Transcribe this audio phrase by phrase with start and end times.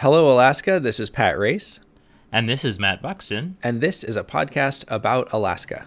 [0.00, 0.80] Hello, Alaska.
[0.80, 1.78] This is Pat Race,
[2.32, 3.58] And this is Matt Buxton.
[3.62, 5.84] and this is a podcast about Alaska.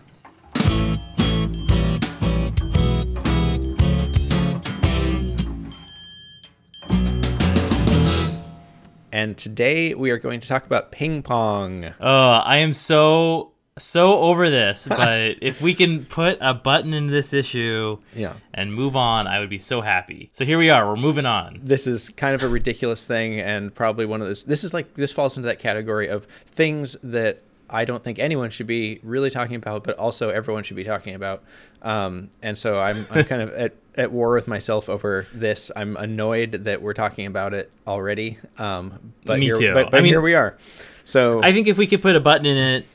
[9.11, 11.93] And today we are going to talk about ping pong.
[11.99, 17.07] Oh, I am so so over this, but if we can put a button in
[17.07, 18.33] this issue Yeah.
[18.53, 20.29] and move on, I would be so happy.
[20.33, 21.59] So here we are, we're moving on.
[21.63, 24.43] This is kind of a ridiculous thing, and probably one of those.
[24.43, 28.51] This is like this falls into that category of things that I don't think anyone
[28.51, 31.43] should be really talking about, but also everyone should be talking about.
[31.81, 35.71] Um, and so I'm, I'm kind of at, at war with myself over this.
[35.75, 38.37] I'm annoyed that we're talking about it already.
[38.59, 39.73] Um, but Me here, too.
[39.73, 40.55] But, but I mean- here we are.
[41.03, 42.85] So I think if we could put a button in it,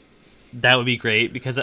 [0.55, 1.59] that would be great because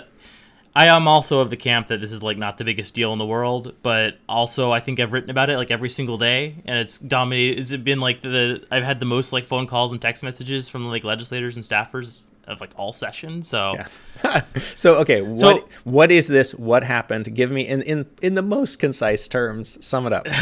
[0.77, 3.19] I am also of the camp that this is like not the biggest deal in
[3.19, 6.77] the world, but also I think I've written about it like every single day and
[6.77, 7.59] it's dominated.
[7.59, 10.85] It's been like the I've had the most like phone calls and text messages from
[10.89, 13.47] like legislators and staffers of like all sessions.
[13.47, 13.75] So
[14.23, 14.41] Yeah.
[14.75, 16.53] so okay, what So- what is this?
[16.53, 17.33] What happened?
[17.33, 19.77] Give me in in in the most concise terms.
[19.85, 20.27] Sum it up.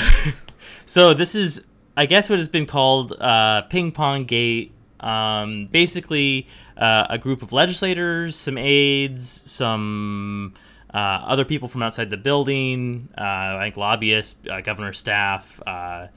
[0.86, 1.64] So this is,
[1.96, 4.72] I guess, what has been called uh, ping pong gate.
[5.04, 10.54] Um, basically, uh, a group of legislators, some aides, some
[10.94, 16.08] uh, other people from outside the building, uh, I think lobbyists, uh, governor staff, uh,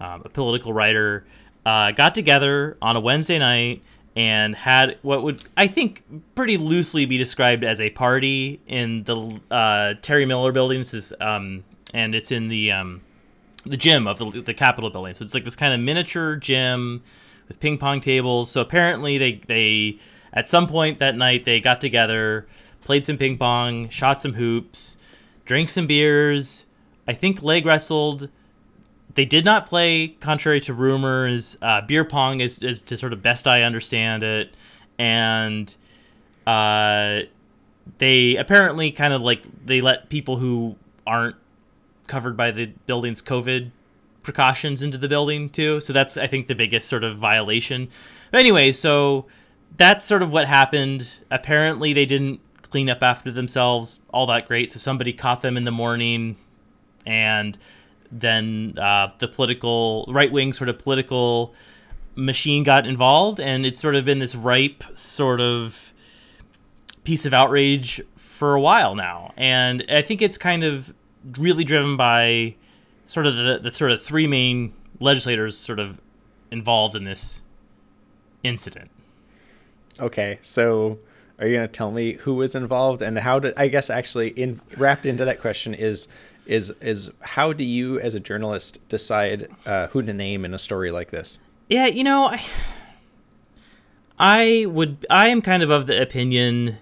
[0.00, 1.26] um, a political writer,
[1.66, 3.82] uh, got together on a Wednesday night
[4.16, 9.40] and had what would I think pretty loosely be described as a party in the
[9.50, 10.78] uh, Terry Miller building.
[10.78, 13.02] This is, um, and it's in the um,
[13.66, 15.14] the gym of the, the Capitol building.
[15.14, 17.02] So it's like this kind of miniature gym
[17.48, 18.50] with ping pong tables.
[18.50, 19.98] So apparently they they
[20.32, 22.46] at some point that night they got together,
[22.82, 24.96] played some ping pong, shot some hoops,
[25.44, 26.64] drank some beers.
[27.06, 28.28] I think leg wrestled.
[29.14, 31.56] They did not play, contrary to rumors.
[31.62, 34.56] Uh, beer pong is, is to sort of best I understand it,
[34.98, 35.72] and
[36.46, 37.20] uh,
[37.98, 40.74] they apparently kind of like they let people who
[41.06, 41.36] aren't
[42.06, 43.70] covered by the building's COVID
[44.24, 45.80] precautions into the building too.
[45.80, 47.88] So that's I think the biggest sort of violation.
[48.32, 49.26] But anyway, so
[49.76, 51.18] that's sort of what happened.
[51.30, 54.72] Apparently they didn't clean up after themselves all that great.
[54.72, 56.36] So somebody caught them in the morning
[57.06, 57.56] and
[58.10, 61.54] then uh, the political right wing sort of political
[62.16, 65.92] machine got involved and it's sort of been this ripe sort of
[67.02, 70.94] piece of outrage for a while now and i think it's kind of
[71.36, 72.54] really driven by
[73.06, 76.00] sort of the, the sort of three main legislators sort of
[76.50, 77.42] involved in this
[78.42, 78.88] incident
[80.00, 80.98] Okay, so
[81.38, 84.28] are you going to tell me who was involved and how did I guess actually
[84.30, 86.08] in wrapped into that question is
[86.46, 90.58] is is how do you as a journalist decide uh, who to name in a
[90.58, 91.38] story like this?
[91.68, 92.44] Yeah, you know, I,
[94.18, 96.76] I would, I am kind of of the opinion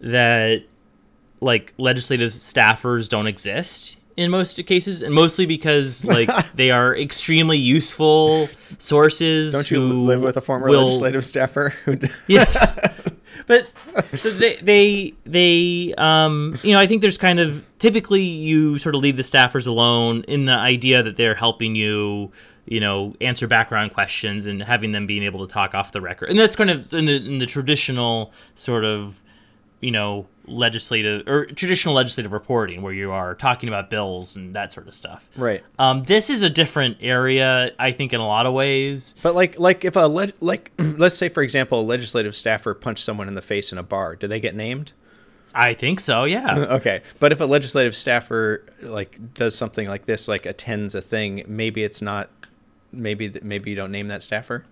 [0.00, 0.64] that
[1.40, 7.58] like legislative staffers don't exist in most cases, and mostly because like they are extremely
[7.58, 9.52] useful sources.
[9.52, 13.10] Don't you who live with a former will- legislative staffer who Yes.
[13.46, 13.68] but
[14.14, 18.94] so they they they um you know I think there's kind of typically you sort
[18.94, 22.32] of leave the staffers alone in the idea that they're helping you
[22.64, 26.30] you know answer background questions and having them being able to talk off the record
[26.30, 29.20] and that's kind of in the, in the traditional sort of
[29.80, 34.72] you know legislative or traditional legislative reporting where you are talking about bills and that
[34.72, 35.62] sort of stuff Right.
[35.78, 39.58] um, this is a different area i think in a lot of ways But like
[39.58, 43.34] like if a leg like let's say for example a legislative staffer punched someone in
[43.34, 44.92] the face in a bar, do they get named?
[45.54, 47.02] i think so yeah Okay.
[47.18, 51.82] But if a legislative staffer like does something like this like attends a thing, maybe
[51.82, 52.30] it's not
[52.92, 54.64] maybe th- maybe you don't name that staffer?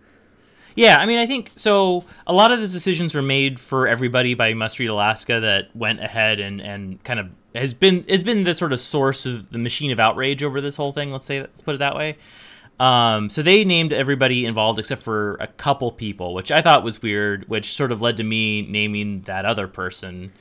[0.74, 2.04] Yeah, I mean, I think so.
[2.26, 6.00] A lot of the decisions were made for everybody by Must Read Alaska that went
[6.00, 9.58] ahead and, and kind of has been has been the sort of source of the
[9.58, 11.10] machine of outrage over this whole thing.
[11.10, 12.16] Let's say let's put it that way.
[12.80, 17.00] Um, so they named everybody involved except for a couple people, which I thought was
[17.00, 17.48] weird.
[17.48, 20.32] Which sort of led to me naming that other person,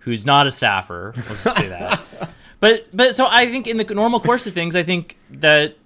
[0.00, 1.12] who's not a staffer.
[1.16, 2.00] Let's just say that.
[2.62, 5.76] But but so I think in the normal course of things, I think that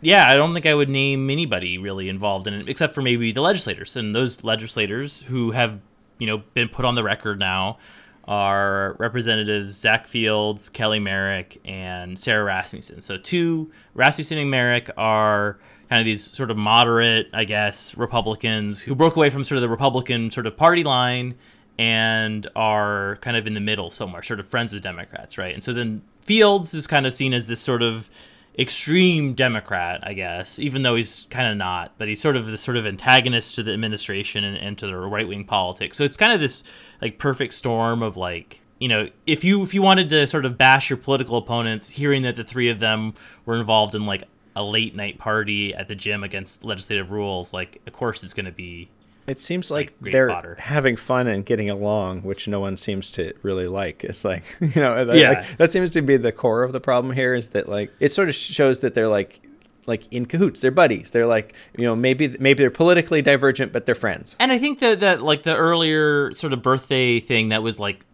[0.00, 3.32] yeah, I don't think I would name anybody really involved in it, except for maybe
[3.32, 3.96] the legislators.
[3.96, 5.80] And those legislators who have,
[6.18, 7.78] you know, been put on the record now
[8.24, 13.00] are Representatives Zach Fields, Kelly Merrick, and Sarah Rasmussen.
[13.00, 15.58] So two Rasmussen and Merrick are
[15.88, 19.62] kind of these sort of moderate, I guess, Republicans who broke away from sort of
[19.62, 21.34] the Republican sort of party line
[21.78, 25.54] and are kind of in the middle somewhere, sort of friends with Democrats, right?
[25.54, 28.10] And so then Fields is kind of seen as this sort of
[28.58, 32.58] extreme Democrat, I guess, even though he's kind of not, but he's sort of the
[32.58, 35.96] sort of antagonist to the administration and, and to the right wing politics.
[35.96, 36.64] So it's kind of this
[37.00, 40.58] like perfect storm of like you know if you if you wanted to sort of
[40.58, 43.14] bash your political opponents, hearing that the three of them
[43.44, 44.24] were involved in like
[44.56, 48.46] a late night party at the gym against legislative rules, like of course it's going
[48.46, 48.90] to be
[49.30, 50.56] it seems like, like they're fodder.
[50.58, 54.04] having fun and getting along, which no one seems to really like.
[54.04, 55.30] It's like you know, yeah.
[55.30, 57.34] Like, that seems to be the core of the problem here.
[57.34, 59.40] Is that like it sort of shows that they're like
[59.86, 60.60] like in cahoots.
[60.60, 61.10] They're buddies.
[61.10, 64.36] They're like you know maybe maybe they're politically divergent, but they're friends.
[64.38, 68.04] And I think that that like the earlier sort of birthday thing that was like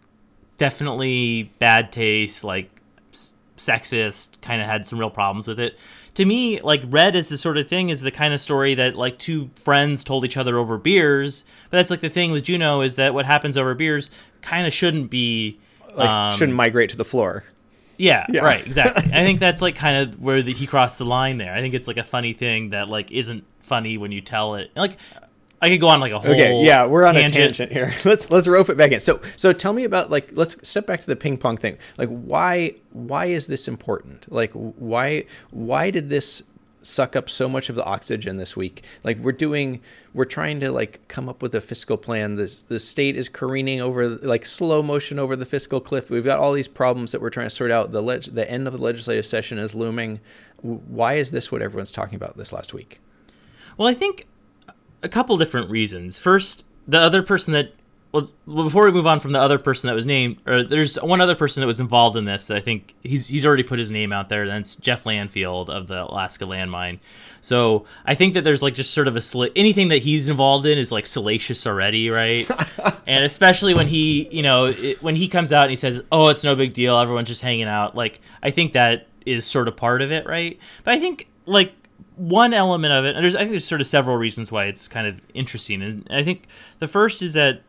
[0.58, 2.70] definitely bad taste, like
[3.56, 5.76] sexist, kind of had some real problems with it
[6.14, 8.94] to me, like Red is the sort of thing is the kind of story that
[8.94, 11.44] like two friends told each other over beers.
[11.70, 14.72] But that's like the thing with Juneau is that what happens over beers kind of
[14.72, 15.58] shouldn't be
[15.94, 17.44] like, um, shouldn't migrate to the floor.
[17.96, 18.42] Yeah, yeah.
[18.42, 19.12] right, exactly.
[19.12, 21.52] I think that's like kind of where the, he crossed the line there.
[21.52, 24.70] I think it's like a funny thing that like isn't funny when you tell it.
[24.76, 24.96] Like
[25.64, 26.30] I could go on like a whole.
[26.30, 27.36] Okay, yeah, we're on tangent.
[27.36, 27.94] a tangent here.
[28.04, 29.00] Let's let's rope it back in.
[29.00, 31.78] So so tell me about like let's step back to the ping pong thing.
[31.96, 34.30] Like why why is this important?
[34.30, 36.42] Like why why did this
[36.82, 38.84] suck up so much of the oxygen this week?
[39.04, 39.80] Like we're doing
[40.12, 42.36] we're trying to like come up with a fiscal plan.
[42.36, 46.10] This the state is careening over like slow motion over the fiscal cliff.
[46.10, 47.90] We've got all these problems that we're trying to sort out.
[47.90, 50.20] The leg- the end of the legislative session is looming.
[50.60, 53.00] Why is this what everyone's talking about this last week?
[53.78, 54.26] Well, I think
[55.04, 56.18] a couple different reasons.
[56.18, 57.74] First, the other person that
[58.14, 61.20] well, before we move on from the other person that was named, or there's one
[61.20, 63.90] other person that was involved in this that I think he's he's already put his
[63.90, 64.46] name out there.
[64.46, 67.00] That's Jeff Landfield of the Alaska Landmine.
[67.40, 70.78] So I think that there's like just sort of a anything that he's involved in
[70.78, 72.48] is like salacious already, right?
[73.08, 76.28] and especially when he, you know, it, when he comes out and he says, "Oh,
[76.28, 76.96] it's no big deal.
[76.96, 80.56] Everyone's just hanging out." Like I think that is sort of part of it, right?
[80.84, 81.72] But I think like
[82.16, 84.88] one element of it, and there's I think there's sort of several reasons why it's
[84.88, 85.82] kind of interesting.
[85.82, 86.46] And I think
[86.78, 87.62] the first is that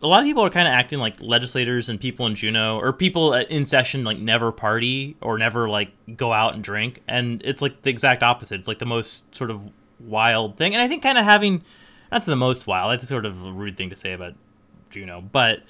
[0.00, 2.92] a lot of people are kind of acting like legislators and people in Juneau or
[2.92, 7.42] people uh, in session like never party or never like go out and drink, and
[7.44, 8.58] it's like the exact opposite.
[8.58, 9.68] It's like the most sort of
[10.00, 11.62] wild thing, and I think kind of having
[12.10, 12.92] that's the most wild.
[12.92, 14.34] That's sort of a rude thing to say about
[14.90, 15.62] Juneau, but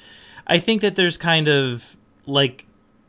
[0.47, 1.97] I think that there's kind of
[2.27, 2.67] like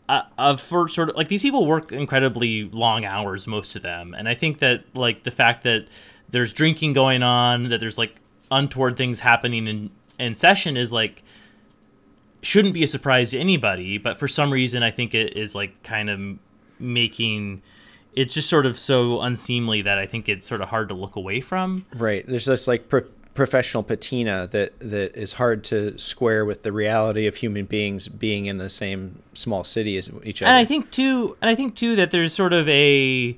[0.10, 4.28] uh, for sort of like these people work incredibly long hours, most of them, and
[4.28, 5.88] I think that like the fact that
[6.30, 8.16] there's drinking going on, that there's like
[8.52, 11.24] untoward things happening in in session is like
[12.42, 15.82] shouldn't be a surprise to anybody, but for some reason I think it is like
[15.84, 16.20] kind of
[16.80, 17.62] making
[18.14, 21.16] it's just sort of so unseemly that I think it's sort of hard to look
[21.16, 21.86] away from.
[21.94, 22.26] Right.
[22.26, 22.90] There's this like
[23.40, 28.48] professional patina that that is hard to square with the reality of human beings being
[28.48, 30.50] in the same small city as each other.
[30.50, 33.38] And I think too, and I think too that there's sort of a,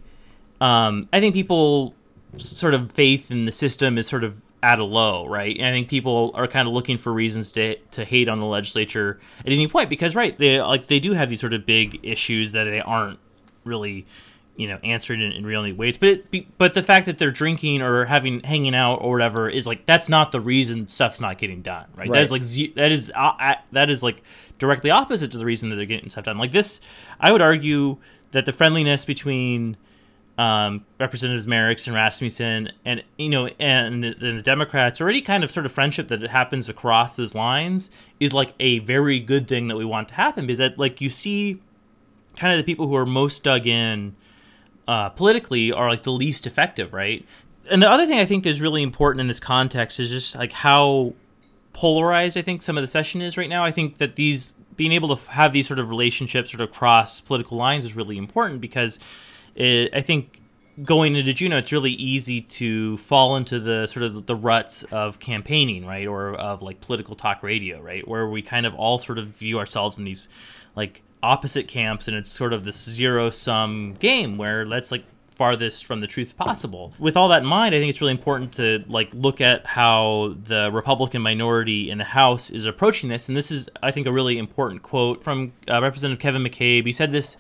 [0.60, 1.94] um, I think people
[2.38, 5.56] sort of faith in the system is sort of at a low, right?
[5.56, 8.48] And I think people are kind of looking for reasons to to hate on the
[8.48, 12.00] legislature at any point because, right, they like they do have these sort of big
[12.02, 13.20] issues that they aren't
[13.66, 14.08] really
[14.56, 15.98] you know answered in, in real neat ways.
[15.98, 19.66] But it but the fact that they're drinking or having hanging out or whatever is
[19.66, 22.12] like that's not the reason stuff's not getting done right, right.
[22.12, 24.24] that is like that is uh, that is like
[24.60, 26.38] directly opposite to the reason that they're getting stuff done.
[26.38, 26.82] Like this
[27.20, 27.98] i would argue
[28.32, 29.78] that the friendliness between
[30.38, 35.44] um, Representatives Merricks and Rasmussen, and you know, and, and the Democrats, or any kind
[35.44, 39.68] of sort of friendship that happens across those lines, is like a very good thing
[39.68, 40.48] that we want to happen.
[40.48, 41.62] Because that, like, you see,
[42.38, 44.16] kind of the people who are most dug in
[44.88, 47.26] uh, politically are like the least effective, right?
[47.70, 50.52] And the other thing I think is really important in this context is just like
[50.52, 51.14] how
[51.74, 53.64] polarized I think some of the session is right now.
[53.64, 57.22] I think that these being able to have these sort of relationships sort of cross
[57.22, 59.00] political lines is really important because
[59.56, 60.42] it, I think
[60.84, 65.20] going into Juneau, it's really easy to fall into the sort of the ruts of
[65.20, 69.18] campaigning, right, or of like political talk radio, right, where we kind of all sort
[69.18, 70.30] of view ourselves in these
[70.76, 75.04] like opposite camps and it's sort of this zero sum game where let's like
[75.42, 76.94] farthest from the truth possible.
[77.00, 80.36] With all that in mind, I think it's really important to like look at how
[80.44, 83.28] the Republican minority in the House is approaching this.
[83.28, 86.86] And this is, I think, a really important quote from uh, Representative Kevin McCabe.
[86.86, 87.38] He said this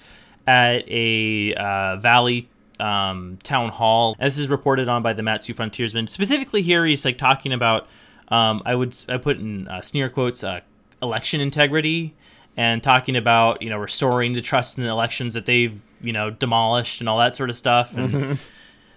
[0.48, 4.16] at a uh, Valley um, town hall.
[4.20, 6.08] This is reported on by the Mat-Su Frontiersman.
[6.08, 7.88] Specifically, here he's like talking about.
[8.30, 10.62] Um, I would I put in uh, sneer quotes uh,
[11.04, 12.16] election integrity
[12.58, 16.30] and talking about you know restoring the trust in the elections that they've you know
[16.30, 17.96] demolished and all that sort of stuff.
[17.96, 18.34] And mm-hmm.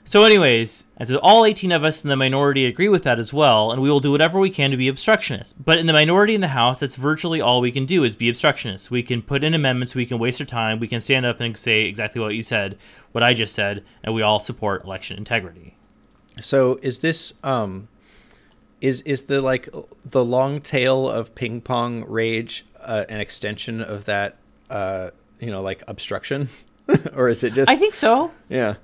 [0.06, 3.32] So, anyways, and so all 18 of us in the minority agree with that as
[3.32, 5.54] well, and we will do whatever we can to be obstructionists.
[5.54, 8.28] But in the minority in the House, that's virtually all we can do is be
[8.28, 8.90] obstructionists.
[8.90, 11.56] We can put in amendments, we can waste our time, we can stand up and
[11.56, 12.76] say exactly what you said,
[13.12, 15.74] what I just said, and we all support election integrity.
[16.38, 17.88] So, is this um,
[18.82, 19.70] is is the like
[20.04, 24.36] the long tail of ping pong rage uh, an extension of that?
[24.70, 25.10] Uh,
[25.40, 26.48] you know, like obstruction,
[27.14, 27.70] or is it just?
[27.70, 28.30] I think so.
[28.48, 28.76] Yeah.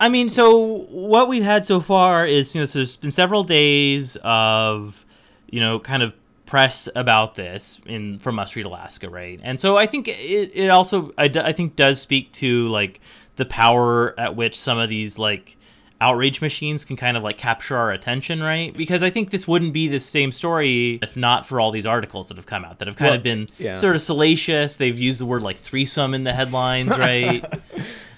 [0.00, 3.44] I mean, so what we've had so far is, you know, so there's been several
[3.44, 5.04] days of,
[5.50, 6.14] you know, kind of
[6.46, 9.38] press about this in from Must Read Alaska, right?
[9.42, 13.00] And so I think it, it also, I, I think, does speak to like
[13.36, 15.58] the power at which some of these like
[16.00, 18.74] outrage machines can kind of like capture our attention, right?
[18.76, 22.28] Because I think this wouldn't be the same story if not for all these articles
[22.28, 23.74] that have come out that have kind Well, of been yeah.
[23.74, 24.76] sort of salacious.
[24.78, 27.44] They've used the word like threesome in the headlines, right?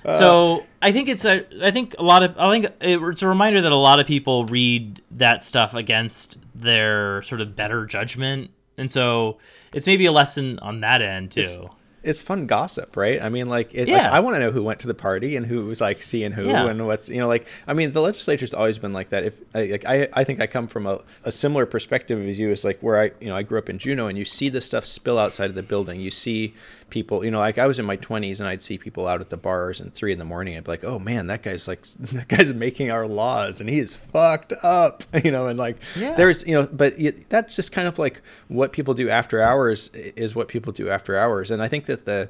[0.04, 3.28] Uh, so I think it's a I think a lot of I think it's a
[3.28, 8.50] reminder that a lot of people read that stuff against their sort of better judgment,
[8.76, 9.38] and so
[9.72, 11.68] it's maybe a lesson on that end too.
[12.02, 13.20] It's- fun gossip, right?
[13.22, 14.10] I mean, like, it, like Yeah.
[14.10, 16.46] I want to know who went to the party and who was like seeing who
[16.46, 16.68] Yeah.
[16.68, 17.46] and what's you know like.
[17.66, 19.24] I mean, the legislature's always been like that.
[19.24, 22.50] If like I, I think I come from a, a similar perspective as you.
[22.50, 24.64] Is like where I you know I grew up in Juneau, and you see this
[24.64, 26.00] stuff spill outside of the building.
[26.00, 26.54] You see
[26.92, 29.30] people, you know, like I was in my twenties and I'd see people out at
[29.30, 30.56] the bars and three in the morning.
[30.56, 31.82] I'd be like, oh man, that guy's like
[32.12, 36.14] that guy's making our laws and he is fucked up, you know, and like Yeah.
[36.14, 39.88] there's you know, but y- that's just kind of like what people do after hours
[39.94, 42.28] is what people do after hours, and I think that the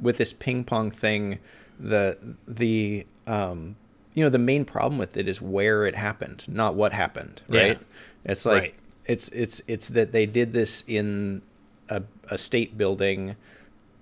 [0.00, 1.38] with this ping pong thing,
[1.78, 3.76] the the um
[4.14, 7.60] you know the main problem with it is where it happened, not what happened, Yeah.
[7.62, 7.78] right?
[8.24, 8.74] It's like Right.
[9.06, 11.42] it's it's it's that they did this in
[11.88, 13.36] a, a state building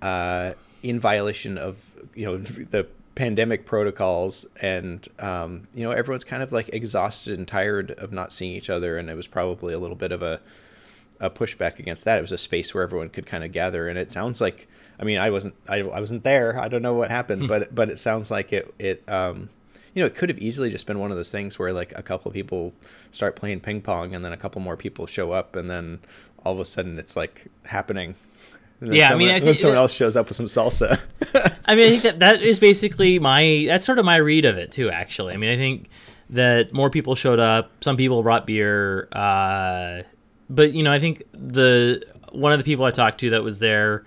[0.01, 0.53] uh,
[0.83, 6.51] in violation of you know the pandemic protocols and um, you know everyone's kind of
[6.51, 9.95] like exhausted and tired of not seeing each other and it was probably a little
[9.95, 10.39] bit of a
[11.19, 12.17] a pushback against that.
[12.17, 14.67] It was a space where everyone could kind of gather and it sounds like
[14.99, 16.57] i mean i wasn't i, I wasn't there.
[16.57, 19.49] I don't know what happened but but it sounds like it it um
[19.93, 22.03] you know it could have easily just been one of those things where like a
[22.03, 22.73] couple of people
[23.11, 25.99] start playing ping pong and then a couple more people show up and then
[26.45, 28.15] all of a sudden it's like happening
[28.79, 30.99] and then Yeah, I mean, I then someone else shows up with some salsa
[31.65, 34.57] I mean, I think that that is basically my that's sort of my read of
[34.57, 34.89] it too.
[34.89, 35.89] Actually, I mean, I think
[36.31, 37.71] that more people showed up.
[37.81, 40.03] Some people brought beer, uh,
[40.49, 43.59] but you know, I think the one of the people I talked to that was
[43.59, 44.05] there,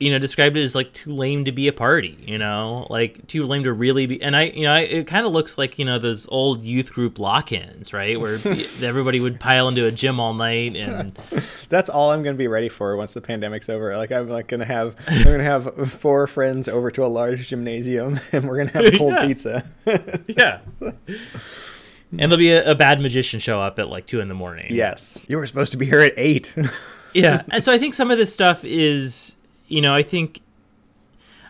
[0.00, 2.16] you know, described it as like too lame to be a party.
[2.26, 4.20] You know, like too lame to really be.
[4.22, 6.92] And I, you know, I, it kind of looks like you know those old youth
[6.92, 8.34] group lock-ins, right, where
[8.82, 11.16] everybody would pile into a gym all night and.
[11.68, 13.96] That's all I'm gonna be ready for once the pandemic's over.
[13.96, 18.18] Like I'm like gonna have I'm gonna have four friends over to a large gymnasium
[18.32, 19.26] and we're gonna have cold Yeah.
[19.26, 19.64] pizza.
[20.26, 20.58] Yeah.
[20.80, 24.66] and there'll be a, a bad magician show up at like two in the morning.
[24.70, 26.52] yes, you were supposed to be here at eight.
[27.14, 29.36] yeah and so i think some of this stuff is
[29.70, 30.42] you know i think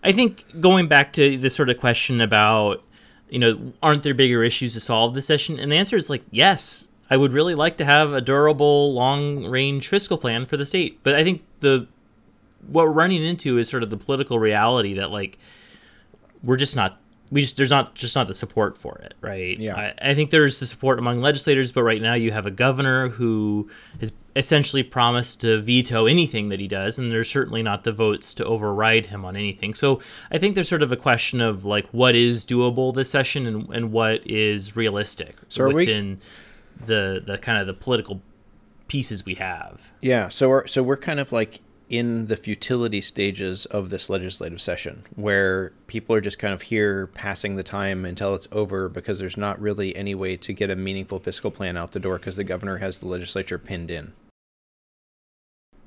[0.04, 2.84] i think going back to the sort of question about
[3.30, 5.58] you know aren't there bigger issues to solve this session?
[5.58, 6.88] And the answer is like yes.
[7.12, 11.00] I would really like to have a durable long range fiscal plan for the state.
[11.02, 11.86] But i think the
[12.68, 15.38] what we're running into is sort of the political reality that like
[16.42, 17.00] we're just not
[17.30, 19.58] we just there's not just not the support for it right?
[19.58, 19.76] Yeah.
[19.76, 23.08] I, I think there's the support among legislators but right now you have a governor
[23.08, 23.68] who
[24.00, 28.32] has essentially promised to veto anything that he does and there's certainly not the votes
[28.34, 29.74] to override him on anything.
[29.74, 33.46] So i think there's sort of a question of like what is doable this session
[33.46, 36.20] and, and what is realistic So are we- within
[36.86, 38.20] the the kind of the political
[38.88, 39.92] pieces we have.
[40.00, 41.58] Yeah, so we're so we're kind of like
[41.90, 47.08] in the futility stages of this legislative session where people are just kind of here
[47.08, 50.76] passing the time until it's over because there's not really any way to get a
[50.76, 54.12] meaningful fiscal plan out the door because the governor has the legislature pinned in.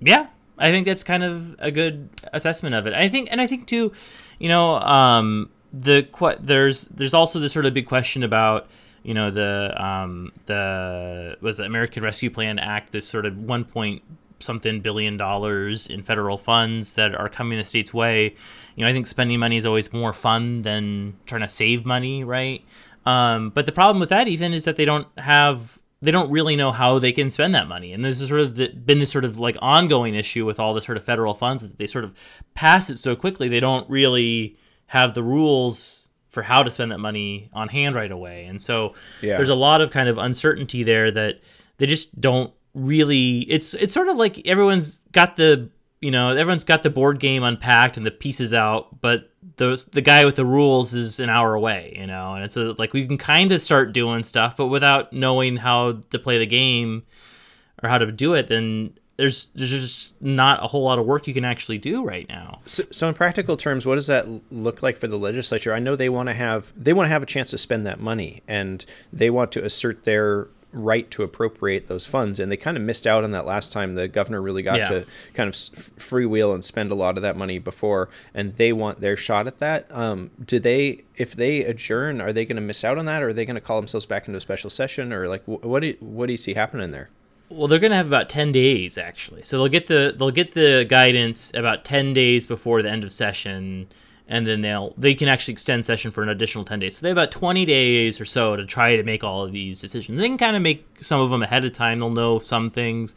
[0.01, 2.93] Yeah, I think that's kind of a good assessment of it.
[2.93, 3.93] I think, and I think too,
[4.39, 6.05] you know, um, the
[6.41, 8.67] there's there's also this sort of big question about
[9.03, 13.63] you know the um, the was it American Rescue Plan Act, this sort of one
[13.63, 14.01] point
[14.43, 18.35] something billion dollars in federal funds that are coming the state's way.
[18.75, 22.23] You know, I think spending money is always more fun than trying to save money,
[22.23, 22.63] right?
[23.05, 26.57] Um, but the problem with that even is that they don't have they don't really
[26.57, 27.93] know how they can spend that money.
[27.93, 30.73] And this is sort of the, been this sort of like ongoing issue with all
[30.73, 32.13] the sort of federal funds is that they sort of
[32.55, 34.57] pass it so quickly they don't really
[34.87, 38.43] have the rules for how to spend that money on hand right away.
[38.45, 39.37] And so Yeah.
[39.37, 41.39] there's a lot of kind of uncertainty there that
[41.77, 45.69] they just don't really it's it's sort of like everyone's got the
[46.03, 50.01] you know, everyone's got the board game unpacked and the pieces out, but those the
[50.01, 53.07] guy with the rules is an hour away, you know, and it's a, like we
[53.07, 57.03] can kind of start doing stuff, but without knowing how to play the game
[57.81, 61.25] or how to do it, then there's there's just not a whole lot of work
[61.25, 62.59] you can actually do right now.
[62.65, 65.73] So, so in practical terms, what does that look like for the legislature?
[65.73, 68.01] I know they want to have they want to have a chance to spend that
[68.01, 72.75] money, and they want to assert their right to appropriate those funds and they kind
[72.75, 74.85] of missed out on that last time the governor really got yeah.
[74.85, 78.99] to kind of freewheel and spend a lot of that money before and they want
[78.99, 79.85] their shot at that.
[79.91, 83.29] Um, do they if they adjourn are they going to miss out on that or
[83.29, 85.87] are they going to call themselves back into a special session or like what do
[85.87, 87.09] you, what do you see happening there?
[87.49, 89.43] Well they're going to have about 10 days actually.
[89.43, 93.13] So they'll get the they'll get the guidance about 10 days before the end of
[93.13, 93.87] session
[94.27, 96.97] and then they'll they can actually extend session for an additional 10 days.
[96.97, 99.81] So they have about 20 days or so to try to make all of these
[99.81, 100.19] decisions.
[100.19, 101.99] They can kind of make some of them ahead of time.
[101.99, 103.15] They'll know some things.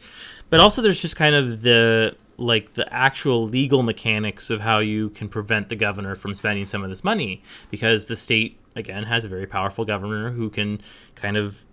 [0.49, 5.09] But also there's just kind of the like the actual legal mechanics of how you
[5.09, 7.41] can prevent the governor from spending some of this money.
[7.71, 10.81] Because the state again has a very powerful governor who can
[11.15, 11.65] kind of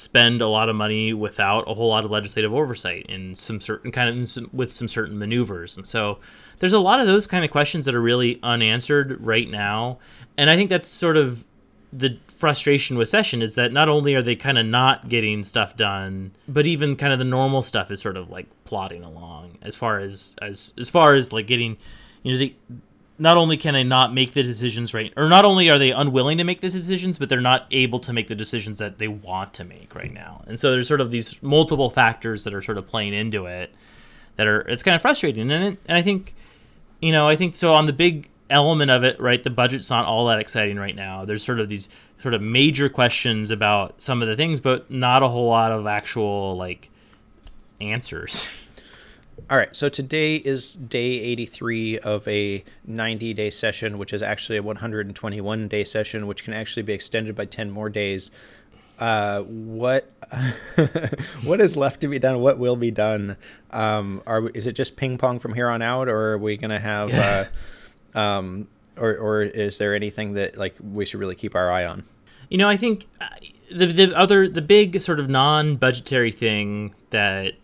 [0.00, 3.92] spend a lot of money without a whole lot of legislative oversight in some certain
[3.92, 5.76] kind of with some certain maneuvers.
[5.76, 6.18] And so
[6.58, 9.98] there's a lot of those kind of questions that are really unanswered right now.
[10.38, 11.44] And i think that's sort of
[11.92, 15.76] the frustration with session is that not only are they kind of not getting stuff
[15.76, 19.76] done but even kind of the normal stuff is sort of like plodding along as
[19.76, 21.76] far as as as far as like getting
[22.22, 22.54] you know the
[23.20, 26.38] not only can they not make the decisions right, or not only are they unwilling
[26.38, 29.52] to make the decisions, but they're not able to make the decisions that they want
[29.52, 30.42] to make right now.
[30.46, 33.74] And so there's sort of these multiple factors that are sort of playing into it
[34.36, 35.52] that are it's kind of frustrating.
[35.52, 36.34] And it, and I think,
[37.02, 39.42] you know, I think so on the big element of it, right?
[39.42, 41.26] The budget's not all that exciting right now.
[41.26, 41.90] There's sort of these
[42.22, 45.86] sort of major questions about some of the things, but not a whole lot of
[45.86, 46.90] actual like
[47.82, 48.48] answers.
[49.48, 54.58] All right, so today is day 83 of a 90 day session, which is actually
[54.58, 58.30] a 121 day session, which can actually be extended by 10 more days.
[58.98, 60.12] Uh, what
[61.42, 62.40] what is left to be done?
[62.40, 63.36] What will be done?
[63.70, 66.78] Um, are is it just ping pong from here on out, or are we gonna
[66.78, 67.46] have, yeah.
[68.14, 68.68] uh, um,
[68.98, 72.04] or or is there anything that like we should really keep our eye on?
[72.50, 73.26] You know, I think uh,
[73.74, 77.54] the the other the big sort of non budgetary thing that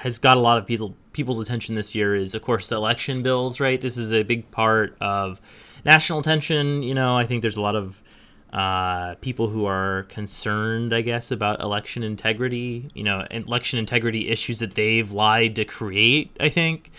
[0.00, 3.22] has got a lot of people people's attention this year is, of course, the election
[3.22, 3.60] bills.
[3.60, 5.40] Right, this is a big part of
[5.84, 6.82] national attention.
[6.82, 8.02] You know, I think there's a lot of
[8.50, 12.90] uh, people who are concerned, I guess, about election integrity.
[12.94, 16.34] You know, election integrity issues that they've lied to create.
[16.40, 16.90] I think.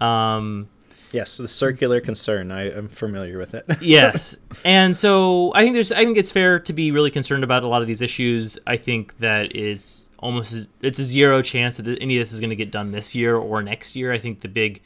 [0.00, 0.68] Um,
[1.12, 2.52] Yes, the circular concern.
[2.52, 3.64] I am familiar with it.
[3.80, 5.90] yes, and so I think there's.
[5.90, 8.58] I think it's fair to be really concerned about a lot of these issues.
[8.66, 12.50] I think that is almost it's a zero chance that any of this is going
[12.50, 14.12] to get done this year or next year.
[14.12, 14.82] I think the big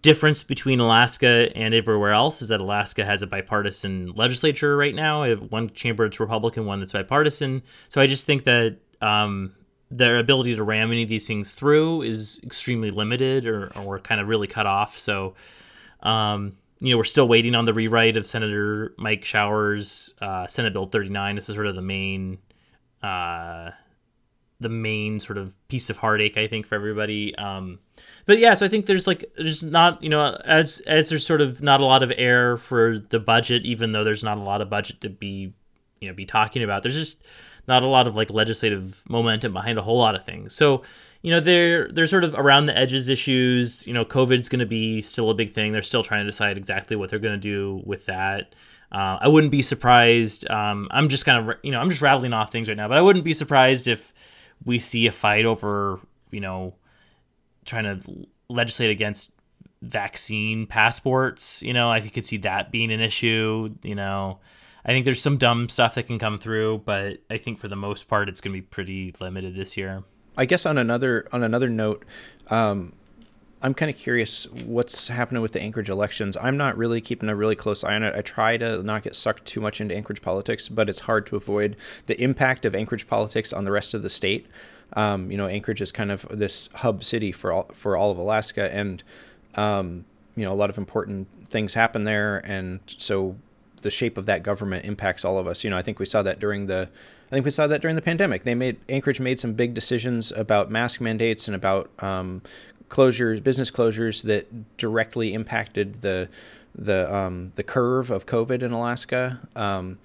[0.00, 5.28] difference between Alaska and everywhere else is that Alaska has a bipartisan legislature right now.
[5.34, 7.62] One chamber it's Republican, one that's bipartisan.
[7.88, 9.54] So I just think that um,
[9.90, 14.20] their ability to ram any of these things through is extremely limited or, or kind
[14.20, 14.98] of really cut off.
[14.98, 15.34] So,
[16.02, 20.72] um, you know, we're still waiting on the rewrite of Senator Mike Shower's uh, Senate
[20.72, 21.34] Bill 39.
[21.34, 22.38] This is sort of the main
[23.02, 23.70] uh,
[24.60, 27.34] the main sort of piece of heartache I think for everybody.
[27.36, 27.78] Um,
[28.26, 31.40] but yeah, so I think there's like there's not you know as as there's sort
[31.40, 34.60] of not a lot of air for the budget, even though there's not a lot
[34.60, 35.52] of budget to be
[36.00, 36.82] you know be talking about.
[36.82, 37.22] There's just
[37.66, 40.54] not a lot of like legislative momentum behind a whole lot of things.
[40.54, 40.82] So
[41.22, 43.86] you know they're they're sort of around the edges issues.
[43.86, 45.72] You know, COVID's going to be still a big thing.
[45.72, 48.54] They're still trying to decide exactly what they're going to do with that.
[48.90, 50.48] Uh, I wouldn't be surprised.
[50.50, 52.96] Um, I'm just kind of you know I'm just rattling off things right now, but
[52.96, 54.12] I wouldn't be surprised if
[54.64, 56.74] we see a fight over, you know,
[57.64, 59.32] trying to legislate against
[59.82, 61.62] vaccine passports.
[61.62, 63.74] You know, I could see that being an issue.
[63.82, 64.40] You know,
[64.84, 67.76] I think there's some dumb stuff that can come through, but I think for the
[67.76, 70.02] most part, it's going to be pretty limited this year.
[70.36, 72.04] I guess on another on another note,
[72.48, 72.92] um,
[73.60, 76.36] I'm kind of curious what's happening with the Anchorage elections.
[76.40, 78.14] I'm not really keeping a really close eye on it.
[78.14, 81.36] I try to not get sucked too much into Anchorage politics, but it's hard to
[81.36, 84.46] avoid the impact of Anchorage politics on the rest of the state.
[84.92, 88.18] Um, you know, Anchorage is kind of this hub city for all for all of
[88.18, 89.02] Alaska, and
[89.56, 90.04] um,
[90.36, 93.36] you know, a lot of important things happen there, and so
[93.82, 95.64] the shape of that government impacts all of us.
[95.64, 96.88] You know, I think we saw that during the
[97.26, 98.44] I think we saw that during the pandemic.
[98.44, 102.40] They made Anchorage made some big decisions about mask mandates and about um,
[102.88, 106.28] closures, business closures that directly impacted the
[106.74, 109.98] the um, the curve of COVID in Alaska, um,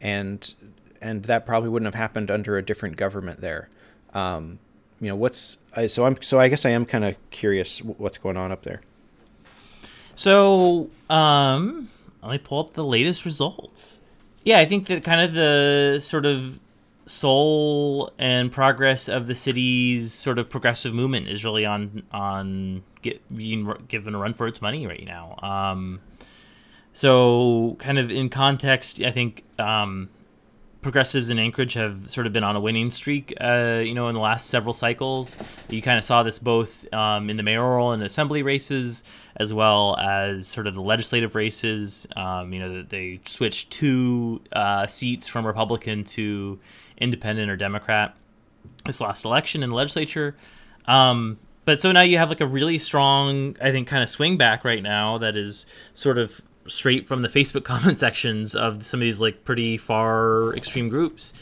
[0.00, 0.52] and
[1.00, 3.68] and that probably wouldn't have happened under a different government there.
[4.12, 4.58] Um,
[5.00, 8.18] you know, what's I, so I'm so I guess I am kind of curious what's
[8.18, 8.80] going on up there.
[10.14, 11.90] So, um,
[12.22, 14.00] let me pull up the latest results.
[14.44, 16.58] Yeah, I think that kind of the sort of
[17.06, 23.22] soul and progress of the city's sort of progressive movement is really on on get,
[23.34, 25.36] being given a run for its money right now.
[25.42, 26.00] Um,
[26.92, 30.08] so, kind of in context, I think um,
[30.86, 34.14] progressives in Anchorage have sort of been on a winning streak, uh, you know, in
[34.14, 35.36] the last several cycles.
[35.68, 39.02] You kind of saw this both um, in the mayoral and assembly races,
[39.34, 42.06] as well as sort of the legislative races.
[42.14, 46.60] Um, you know, they switched two uh, seats from Republican to
[46.98, 48.14] Independent or Democrat
[48.84, 50.36] this last election in the legislature.
[50.86, 54.36] Um, but so now you have like a really strong, I think, kind of swing
[54.36, 59.00] back right now that is sort of straight from the Facebook comment sections of some
[59.00, 61.32] of these like pretty far extreme groups.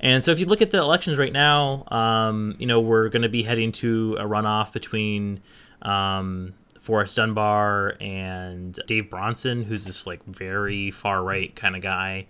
[0.00, 3.22] And so if you look at the elections right now, um, you know, we're going
[3.22, 5.40] to be heading to a runoff between
[5.82, 12.26] um, Forrest Dunbar and Dave Bronson, who's this like very far right kind of guy.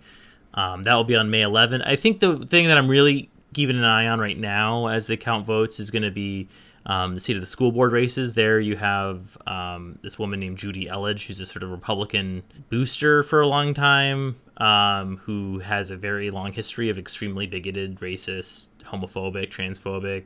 [0.53, 1.81] Um, that will be on May 11.
[1.81, 5.17] I think the thing that I'm really keeping an eye on right now as they
[5.17, 6.47] count votes is going to be
[6.85, 8.33] um, the seat of the school board races.
[8.33, 13.23] There you have um, this woman named Judy Eledge, who's a sort of Republican booster
[13.23, 18.67] for a long time, um, who has a very long history of extremely bigoted, racist,
[18.83, 20.23] homophobic, transphobic,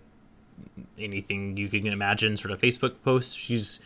[0.97, 3.33] anything you can imagine sort of Facebook posts.
[3.33, 3.79] She's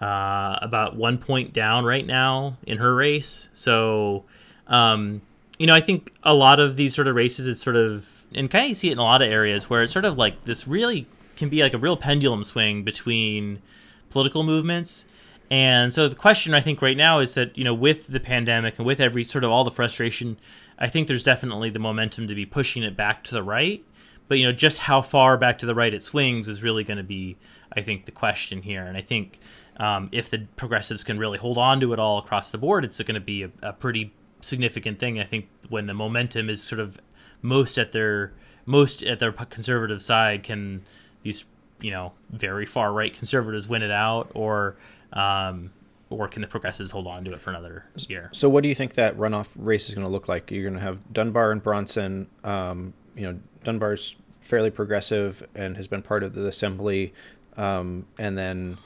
[0.00, 3.50] uh, about one point down right now in her race.
[3.52, 4.24] So,
[4.66, 5.20] um,
[5.58, 8.50] you know, I think a lot of these sort of races is sort of, and
[8.50, 10.68] kind of see it in a lot of areas where it's sort of like this
[10.68, 11.06] really
[11.38, 13.62] can be like a real pendulum swing between
[14.10, 15.06] political movements.
[15.50, 18.76] And so the question I think right now is that, you know, with the pandemic
[18.78, 20.36] and with every sort of all the frustration,
[20.78, 23.82] I think there's definitely the momentum to be pushing it back to the right.
[24.26, 26.98] But, you know, just how far back to the right it swings is really going
[26.98, 27.38] to be,
[27.72, 28.84] I think, the question here.
[28.84, 29.38] And I think
[29.78, 33.00] um, if the progressives can really hold on to it all across the board, it's
[33.00, 35.18] going to be a, a pretty significant thing.
[35.18, 37.00] I think when the momentum is sort of
[37.40, 38.32] most at their
[38.66, 40.82] most at their conservative side can
[41.22, 41.44] these
[41.80, 44.76] you know very far right conservatives win it out, or
[45.12, 45.70] um,
[46.10, 48.30] or can the progressives hold on to it for another year?
[48.32, 50.50] So, what do you think that runoff race is going to look like?
[50.50, 52.28] You're going to have Dunbar and Bronson.
[52.44, 57.12] Um, you know, Dunbar's fairly progressive and has been part of the assembly,
[57.56, 58.78] um, and then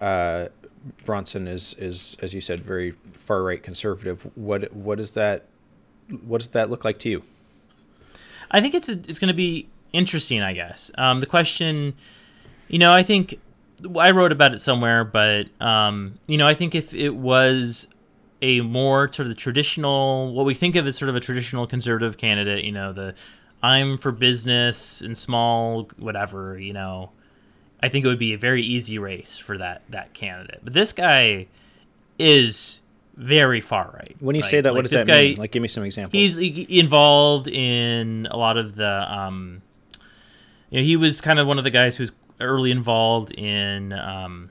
[0.00, 0.46] uh,
[1.04, 4.30] Bronson is is as you said very far right conservative.
[4.34, 5.46] What what does that
[6.24, 7.22] what does that look like to you?
[8.50, 10.90] I think it's a, it's going to be interesting, I guess.
[10.98, 11.94] Um, the question,
[12.68, 13.40] you know, I think
[13.98, 17.86] I wrote about it somewhere, but um, you know, I think if it was
[18.42, 22.18] a more sort of traditional, what we think of as sort of a traditional conservative
[22.18, 23.14] candidate, you know, the
[23.62, 27.10] I'm for business and small whatever, you know,
[27.80, 30.60] I think it would be a very easy race for that that candidate.
[30.62, 31.46] But this guy
[32.18, 32.80] is
[33.16, 34.16] very far right.
[34.20, 34.50] When you right?
[34.50, 35.36] say that, like what does that guy, mean?
[35.36, 36.12] Like, give me some examples.
[36.12, 39.62] He's involved in a lot of the um,
[40.70, 43.92] you know, he was kind of one of the guys who was early involved in,
[43.92, 44.50] um,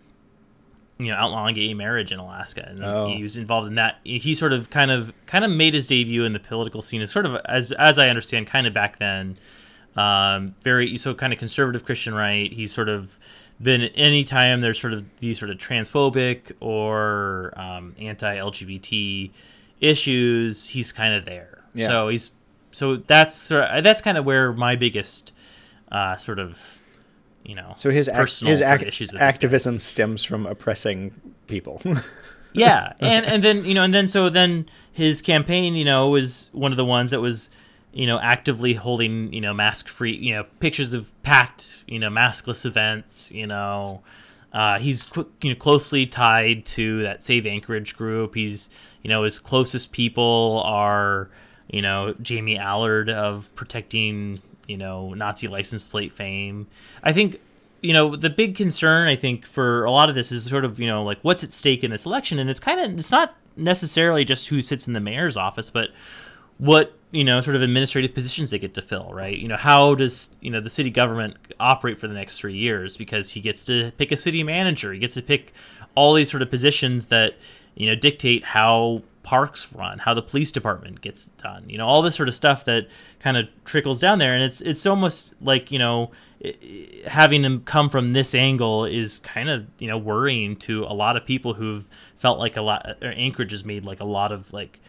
[0.99, 3.07] you know, outlawing gay marriage in Alaska, and oh.
[3.07, 3.99] he was involved in that.
[4.03, 7.11] He sort of, kind of, kind of made his debut in the political scene as
[7.11, 9.37] sort of, as as I understand, kind of back then,
[9.95, 12.51] um, very so kind of conservative Christian right.
[12.51, 13.17] He's sort of
[13.61, 19.31] been any time there's sort of these sort of transphobic or um, anti-LGBT
[19.79, 21.63] issues, he's kind of there.
[21.73, 21.87] Yeah.
[21.87, 22.31] So he's
[22.71, 25.33] so that's that's kind of where my biggest
[25.93, 26.61] uh, sort of
[27.43, 31.13] you know so his personal his ac- activism stems from oppressing
[31.47, 31.81] people
[32.53, 36.49] yeah and and then you know and then so then his campaign you know was
[36.53, 37.49] one of the ones that was
[37.93, 42.09] you know actively holding you know mask free you know pictures of packed you know
[42.09, 44.01] maskless events you know
[44.53, 45.07] uh, he's
[45.41, 48.35] you know closely tied to that Save Anchorage group.
[48.35, 48.69] He's
[49.01, 51.29] you know his closest people are
[51.71, 56.67] you know Jamie Allard of protecting you know, Nazi license plate fame.
[57.03, 57.39] I think,
[57.81, 60.79] you know, the big concern I think for a lot of this is sort of,
[60.79, 63.35] you know, like what's at stake in this election and it's kind of it's not
[63.55, 65.89] necessarily just who sits in the mayor's office, but
[66.57, 69.37] what, you know, sort of administrative positions they get to fill, right?
[69.37, 72.95] You know, how does, you know, the city government operate for the next 3 years
[72.95, 75.53] because he gets to pick a city manager, he gets to pick
[75.95, 77.35] all these sort of positions that,
[77.75, 82.01] you know, dictate how parks run, how the police department gets done, you know, all
[82.01, 82.87] this sort of stuff that
[83.19, 86.11] kind of trickles down there, and it's it's almost like you know
[87.07, 91.15] having him come from this angle is kind of you know worrying to a lot
[91.15, 94.51] of people who've felt like a lot or Anchorage has made like a lot of
[94.51, 94.81] like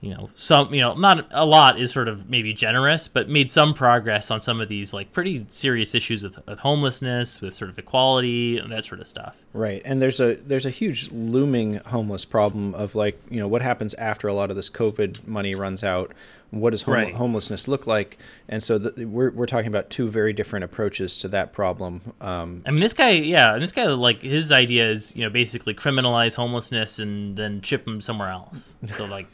[0.00, 3.50] you know some you know not a lot is sort of maybe generous but made
[3.50, 7.70] some progress on some of these like pretty serious issues with, with homelessness with sort
[7.70, 11.76] of equality and that sort of stuff right and there's a there's a huge looming
[11.86, 15.54] homeless problem of like you know what happens after a lot of this covid money
[15.54, 16.12] runs out
[16.50, 17.14] what does Right.
[17.14, 18.16] homelessness look like
[18.48, 22.62] and so the, we're, we're talking about two very different approaches to that problem um,
[22.66, 25.74] I mean, this guy, yeah, and this guy, like, his idea is, you know, basically
[25.74, 28.76] criminalize homelessness and then ship them somewhere else.
[28.96, 29.26] So, like,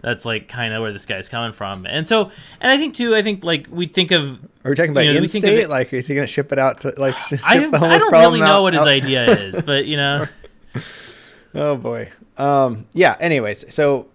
[0.00, 1.86] that's like kind of where this guy's coming from.
[1.86, 2.30] And so,
[2.60, 5.14] and I think too, I think like we think of, are we talking about You
[5.14, 5.58] know, in-state?
[5.58, 7.78] it- like is he going to ship it out to like ship I, the I
[7.78, 10.26] homeless don't problem really know out- what his out- idea is, but you know,
[11.54, 12.10] Oh boy.
[12.36, 13.16] Um, yeah.
[13.18, 14.06] Anyways, so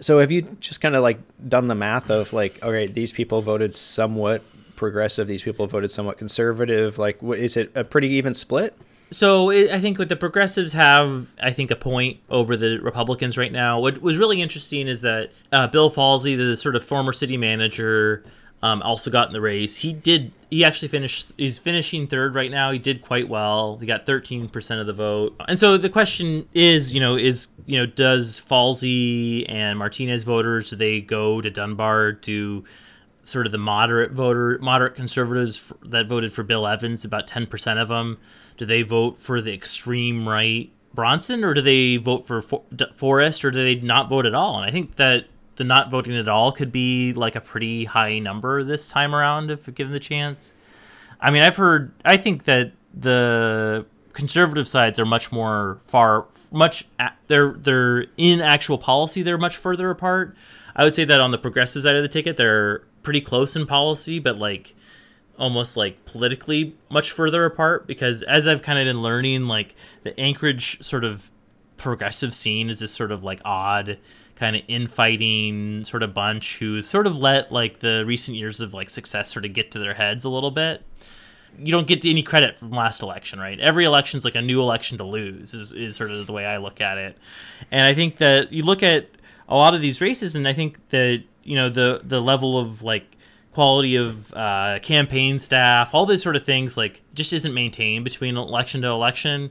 [0.00, 3.42] so have you just kind of like done the math of like, okay, these people
[3.42, 4.42] voted somewhat
[4.76, 6.98] progressive, these people voted somewhat conservative.
[6.98, 8.74] Like, wh- is it a pretty even split?
[9.10, 13.38] So it, I think what the progressives have, I think, a point over the Republicans
[13.38, 13.80] right now.
[13.80, 18.24] What was really interesting is that uh, Bill Falsey, the sort of former city manager,
[18.62, 19.78] um, also got in the race.
[19.78, 20.32] He did.
[20.50, 21.30] He actually finished.
[21.36, 22.72] He's finishing third right now.
[22.72, 23.76] He did quite well.
[23.78, 25.36] He got 13 percent of the vote.
[25.46, 30.70] And so the question is, you know, is you know, does Falsey and Martinez voters
[30.70, 32.64] do they go to Dunbar to
[33.26, 37.80] sort of the moderate voter, moderate conservatives f- that voted for Bill Evans, about 10%
[37.80, 38.18] of them,
[38.56, 42.62] do they vote for the extreme right Bronson or do they vote for For-
[42.94, 44.56] Forrest or do they not vote at all?
[44.56, 48.18] And I think that the not voting at all could be like a pretty high
[48.18, 50.54] number this time around if given the chance.
[51.20, 56.86] I mean, I've heard, I think that the conservative sides are much more far, much,
[57.26, 60.36] they're, they're in actual policy, they're much further apart.
[60.74, 63.68] I would say that on the progressive side of the ticket, they're pretty close in
[63.68, 64.74] policy, but like
[65.38, 70.18] almost like politically much further apart because as I've kind of been learning, like the
[70.18, 71.30] Anchorage sort of
[71.76, 73.98] progressive scene is this sort of like odd
[74.34, 78.74] kind of infighting sort of bunch who sort of let like the recent years of
[78.74, 80.82] like success sort of get to their heads a little bit
[81.60, 83.58] you don't get any credit from last election, right?
[83.58, 86.58] Every election's like a new election to lose is, is sort of the way I
[86.58, 87.16] look at it.
[87.70, 89.08] And I think that you look at
[89.48, 92.82] a lot of these races and I think that, you know, the the level of
[92.82, 93.16] like
[93.52, 98.36] quality of uh, campaign staff, all these sort of things like just isn't maintained between
[98.36, 99.50] election to election.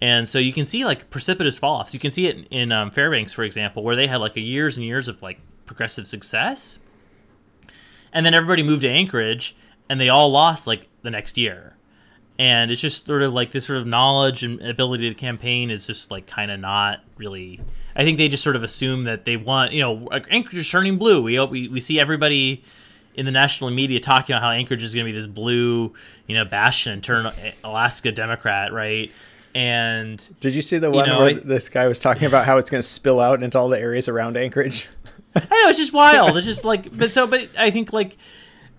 [0.00, 1.94] And so you can see like precipitous fall offs.
[1.94, 4.76] You can see it in um, Fairbanks, for example, where they had like a years
[4.76, 6.78] and years of like progressive success
[8.12, 9.54] and then everybody moved to Anchorage,
[9.88, 11.76] and they all lost like the next year.
[12.38, 15.86] And it's just sort of like this sort of knowledge and ability to campaign is
[15.86, 17.60] just like kind of not really.
[17.98, 20.96] I think they just sort of assume that they want, you know, Anchorage is turning
[20.96, 21.20] blue.
[21.20, 22.62] We we we see everybody
[23.14, 25.92] in the national media talking about how Anchorage is going to be this blue,
[26.28, 27.28] you know, bastion turn
[27.64, 29.10] Alaska Democrat, right?
[29.54, 32.58] And Did you see the one know, where I- this guy was talking about how
[32.58, 34.86] it's going to spill out into all the areas around Anchorage?
[35.34, 36.36] I know it's just wild.
[36.36, 38.16] It's just like, but so, but I think like,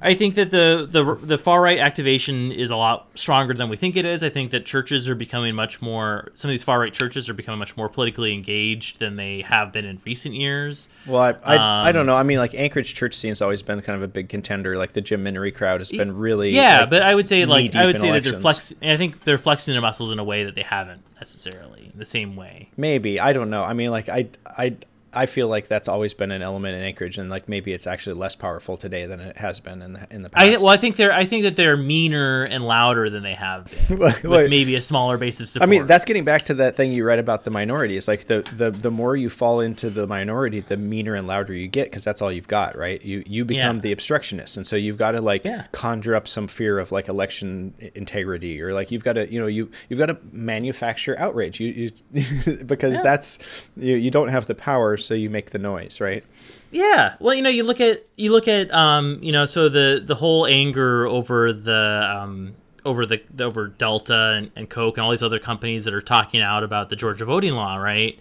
[0.01, 3.75] I think that the the the far right activation is a lot stronger than we
[3.75, 4.23] think it is.
[4.23, 6.29] I think that churches are becoming much more.
[6.35, 9.73] Some of these far right churches are becoming much more politically engaged than they have
[9.73, 10.87] been in recent years.
[11.05, 12.15] Well, I, I, I don't Um, know.
[12.15, 14.77] I mean, like Anchorage church scene's always been kind of a big contender.
[14.77, 17.75] Like the Jim Minnery crowd has been really yeah, like, but I would say like
[17.75, 18.69] I would say that they're elections.
[18.69, 18.73] flex.
[18.81, 22.05] I think they're flexing their muscles in a way that they haven't necessarily in the
[22.05, 22.69] same way.
[22.77, 23.63] Maybe I don't know.
[23.65, 24.77] I mean, like I I
[25.13, 28.15] I feel like that's always been an element in Anchorage, and like maybe it's actually
[28.15, 30.45] less powerful today than it has been in the in the past.
[30.45, 33.73] I well, I think they're I think that they're meaner and louder than they have
[33.87, 35.67] been, Like- with maybe a smaller base of support.
[35.67, 37.97] I mean, that's getting back to that thing you read about the minority.
[37.97, 41.53] It's like the the the more you fall into the minority, the meaner and louder
[41.53, 43.03] you get because that's all you've got, right?
[43.03, 43.81] You you become Yeah.
[43.81, 45.65] the obstructionist, and so you've got to like Yeah.
[45.71, 49.47] conjure up some fear of like election integrity, or like you've got to you know
[49.47, 51.59] you you've got to manufacture outrage.
[51.59, 53.03] You you because Yeah.
[53.03, 53.39] that's
[53.77, 56.23] you you don't have the power, so you make the noise, right?
[56.71, 57.15] Yeah.
[57.19, 60.15] Well, you know, you look at you look at um, you know, so the the
[60.15, 62.53] whole anger over the um
[62.85, 66.41] over the over Delta and, and Coke and all these other companies that are talking
[66.41, 68.19] out about the Georgia voting law, right?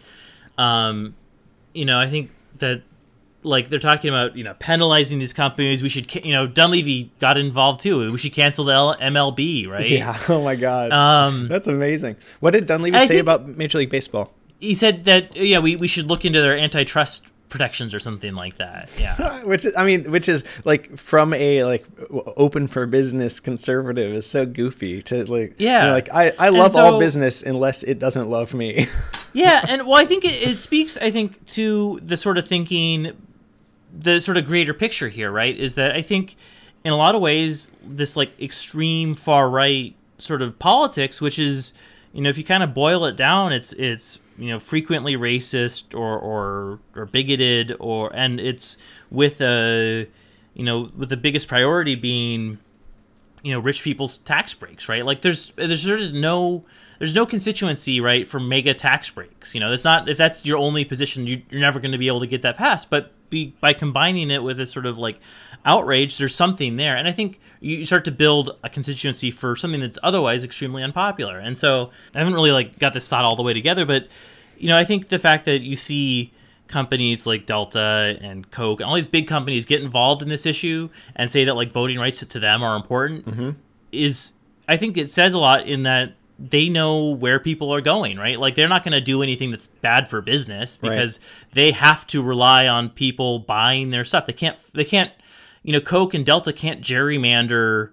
[0.57, 1.15] Um,
[1.75, 2.83] you know, I think that
[3.45, 5.83] like they're talking about you know penalizing these companies.
[5.83, 8.11] We should you know Dunleavy got involved too.
[8.11, 9.89] We should cancel the L- MLB, right?
[9.91, 10.19] Yeah.
[10.29, 10.91] Oh my God.
[10.91, 12.17] Um, that's amazing.
[12.41, 14.33] What did Dunleavy I say think- about Major League Baseball?
[14.61, 18.59] He said that yeah we, we should look into their antitrust protections or something like
[18.59, 18.89] that.
[18.99, 19.43] Yeah.
[19.45, 21.87] which is, I mean, which is like from a like
[22.37, 25.55] open for business conservative is so goofy to like.
[25.59, 25.81] Yeah.
[25.81, 28.87] you know, like I I love so- all business unless it doesn't love me.
[29.33, 33.13] yeah, and well, I think it, it speaks, I think, to the sort of thinking,
[33.97, 35.57] the sort of greater picture here, right?
[35.57, 36.37] Is that I think,
[36.85, 41.73] in a lot of ways, this like extreme far right sort of politics, which is,
[42.13, 45.95] you know, if you kind of boil it down, it's it's you know frequently racist
[45.99, 48.77] or or or bigoted or and it's
[49.11, 50.07] with a
[50.55, 52.59] you know with the biggest priority being
[53.43, 55.05] you know rich people's tax breaks right?
[55.05, 56.65] Like there's there's sort of no
[56.99, 59.55] there's no constituency right for mega tax breaks.
[59.55, 62.09] You know it's not if that's your only position you, you're never going to be
[62.09, 65.19] able to get that passed but be, by combining it with a sort of like
[65.65, 69.81] outrage there's something there and i think you start to build a constituency for something
[69.81, 73.43] that's otherwise extremely unpopular and so i haven't really like got this thought all the
[73.43, 74.09] way together but
[74.57, 76.33] you know i think the fact that you see
[76.69, 80.91] companies like Delta and Coke and all these big companies get involved in this issue
[81.17, 83.51] and say that like voting rights to them are important Mm-hmm.
[83.91, 84.35] is
[84.69, 88.39] I think it says a lot in that they know where people are going, right?
[88.39, 90.91] Like they're not going to do anything that's bad for business Right.
[90.91, 91.19] because
[91.53, 94.27] they have to rely on people buying their stuff.
[94.27, 95.11] They can't they can't
[95.63, 97.91] you know Coke and Delta can't gerrymander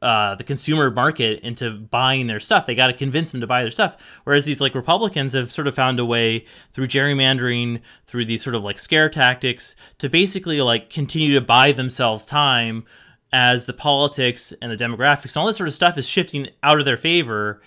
[0.00, 2.66] uh, the consumer market into buying their stuff.
[2.66, 3.96] They got to convince them to buy their stuff.
[4.22, 8.54] Whereas these like Republicans have sort of found a way through gerrymandering, through these sort
[8.54, 12.84] of like scare tactics, to basically like continue to buy themselves time
[13.32, 16.78] as the politics and the demographics and all this sort of stuff is shifting out
[16.78, 17.60] of their favor.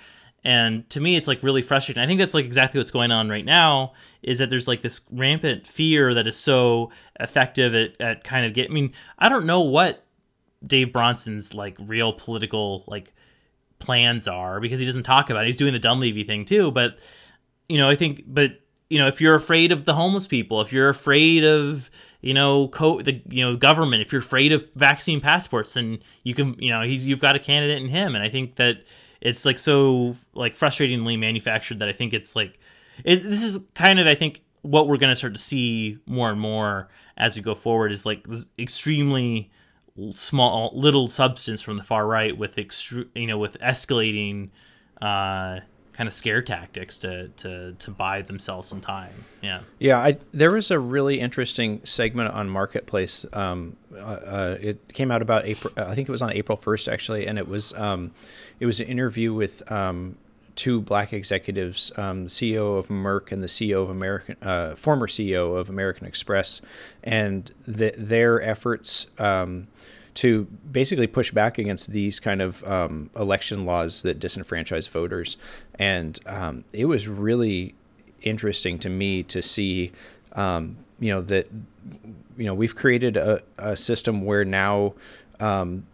[0.43, 2.01] And to me, it's like really frustrating.
[2.01, 3.93] I think that's like exactly what's going on right now.
[4.23, 8.53] Is that there's like this rampant fear that is so effective at, at kind of
[8.53, 8.69] get.
[8.69, 10.03] I mean, I don't know what
[10.65, 13.13] Dave Bronson's like real political like
[13.79, 15.47] plans are because he doesn't talk about it.
[15.47, 16.97] He's doing the Dunleavy thing too, but
[17.69, 20.73] you know, I think but you know, if you're afraid of the homeless people, if
[20.73, 21.89] you're afraid of
[22.21, 26.33] you know, co- the you know government, if you're afraid of vaccine passports, then you
[26.33, 28.83] can you know he's you've got a candidate in him, and I think that
[29.21, 32.59] it's like so like frustratingly manufactured that I think it's like
[33.05, 36.29] it, this is kind of I think what we're going to start to see more
[36.29, 39.51] and more as we go forward is like this extremely
[40.11, 44.49] small little substance from the far right with extre- you know with escalating
[45.01, 45.59] uh
[45.93, 50.51] kind of scare tactics to to to buy themselves some time yeah Yeah, I, there
[50.51, 53.25] was a really interesting segment on Marketplace.
[53.33, 55.73] Um, uh, uh, it came out about April.
[55.75, 58.11] I think it was on April first, actually, and it was um,
[58.59, 60.17] it was an interview with um,
[60.55, 65.07] two black executives, um, the CEO of Merck and the CEO of American, uh, former
[65.07, 66.61] CEO of American Express,
[67.03, 69.07] and the, their efforts.
[69.17, 69.67] Um,
[70.15, 75.37] to basically push back against these kind of um, election laws that disenfranchise voters,
[75.75, 77.75] and um, it was really
[78.21, 79.91] interesting to me to see,
[80.33, 81.47] um, you know, that
[82.37, 84.93] you know we've created a, a system where now
[85.39, 85.85] um,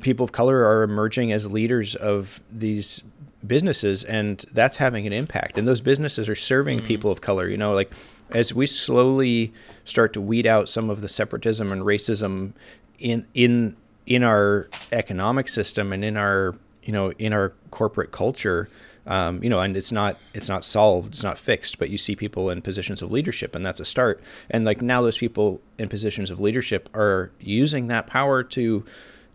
[0.00, 3.02] people of color are emerging as leaders of these
[3.46, 5.58] businesses, and that's having an impact.
[5.58, 7.48] And those businesses are serving people of color.
[7.48, 7.90] You know, like
[8.30, 9.52] as we slowly
[9.84, 12.52] start to weed out some of the separatism and racism
[13.00, 18.68] in in in our economic system and in our you know in our corporate culture
[19.06, 22.14] um, you know and it's not it's not solved it's not fixed but you see
[22.14, 24.22] people in positions of leadership and that's a start.
[24.50, 28.84] And like now those people in positions of leadership are using that power to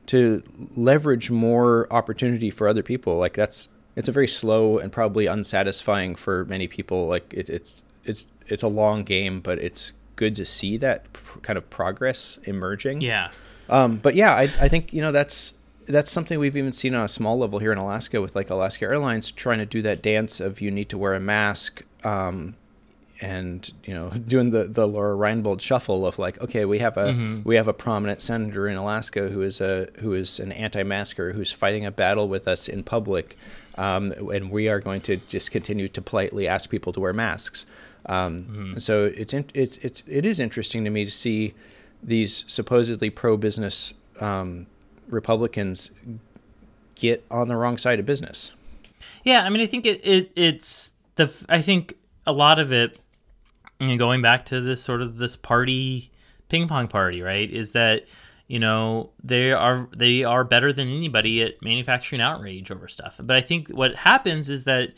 [0.07, 0.43] to
[0.75, 3.17] leverage more opportunity for other people.
[3.17, 7.07] Like that's it's a very slow and probably unsatisfying for many people.
[7.07, 11.39] Like it, it's it's it's a long game but it's good to see that pr-
[11.39, 13.01] kind of progress emerging.
[13.01, 13.31] Yeah
[13.69, 15.53] um, but yeah, I, I think you know that's
[15.87, 18.85] that's something we've even seen on a small level here in Alaska with like Alaska
[18.85, 22.55] Airlines trying to do that dance of you need to wear a mask, um,
[23.21, 27.11] and you know doing the the Lora Reinbold shuffle of like okay we have a
[27.43, 31.51] we have a prominent senator in Alaska who is a who is an anti-masker who's
[31.51, 33.37] fighting a battle with us in public,
[33.77, 37.65] um, and we are going to just continue to politely ask people to wear masks.
[38.07, 41.53] Um, So it's in, it's it's it is interesting to me to see
[42.05, 44.67] these supposedly pro-business um,
[45.09, 45.91] Republicans
[46.95, 48.53] get on the wrong side of business.
[49.23, 52.99] Yeah, I mean, I think it, it it's the I think a lot of it,
[53.79, 56.11] you know, going back to this sort of this party
[56.47, 57.49] ping pong party, right?
[57.49, 58.05] Is that
[58.47, 63.19] you know they are they are better than anybody at manufacturing outrage over stuff.
[63.21, 64.89] But I think what happens is that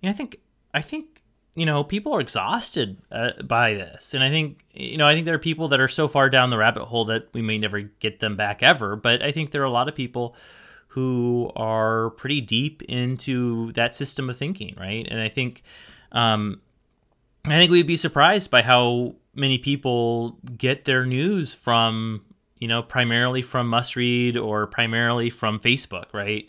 [0.00, 0.38] you know, I think
[0.72, 1.11] I think
[1.54, 5.26] you know people are exhausted uh, by this, and I think you know I think
[5.26, 7.80] there are people that are so far down the rabbit hole that we may never
[7.80, 8.96] get them back ever.
[8.96, 10.34] But I think there are a lot of people
[10.92, 15.06] who are pretty deep into that system of thinking, right?
[15.10, 15.62] And I think,
[16.12, 16.60] um,
[17.46, 22.22] I think we'd be surprised by how many people get their news from,
[22.58, 26.46] you know, primarily from Must Read or primarily from Facebook, right?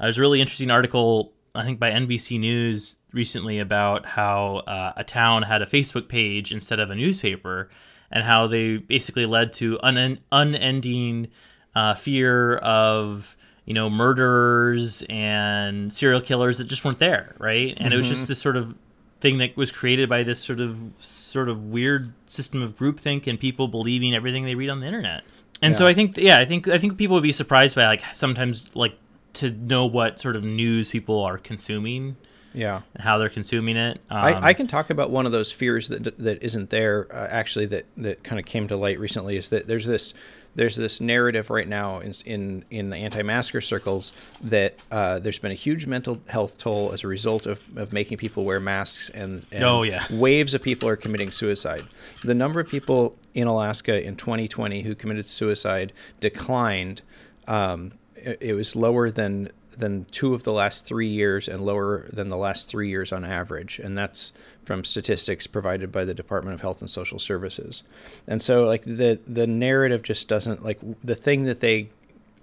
[0.00, 4.92] Uh, there's a really interesting article, I think, by NBC News recently about how uh,
[4.96, 7.68] a town had a Facebook page instead of a newspaper,
[8.10, 11.28] and how they basically led to un- unending
[11.74, 17.74] uh, fear of you know murderers and serial killers that just weren't there right?
[17.78, 18.74] And it was just this sort of
[19.20, 23.38] thing that was created by this sort of sort of weird system of groupthink and
[23.38, 25.22] people believing everything they read on the internet.
[25.62, 28.02] And so I think yeah, I think I think people would be surprised by like
[28.12, 28.98] sometimes like
[29.34, 32.16] to know what sort of news people are consuming
[32.54, 32.82] Yeah.
[32.94, 34.00] and how they're consuming it.
[34.10, 37.28] Um, I, I can talk about one of those fears that that isn't there uh,
[37.30, 40.12] actually that that kind of came to light recently is that there's this
[40.54, 44.12] there's this narrative right now in in, in the anti-masker circles
[44.42, 48.18] that uh, there's been a huge mental health toll as a result of, of making
[48.18, 50.04] people wear masks and, and Oh, yeah.
[50.10, 51.84] waves of people are committing suicide.
[52.22, 57.00] The number of people in Alaska in 2020 who committed suicide declined.
[57.48, 57.92] Um,
[58.40, 62.36] it, was lower than than two of the last three years and lower than the
[62.36, 64.32] last three years on average, and that's
[64.64, 67.82] from statistics provided by the Department of Health and Social Services.
[68.26, 71.88] And so, like the the narrative just doesn't like the thing that they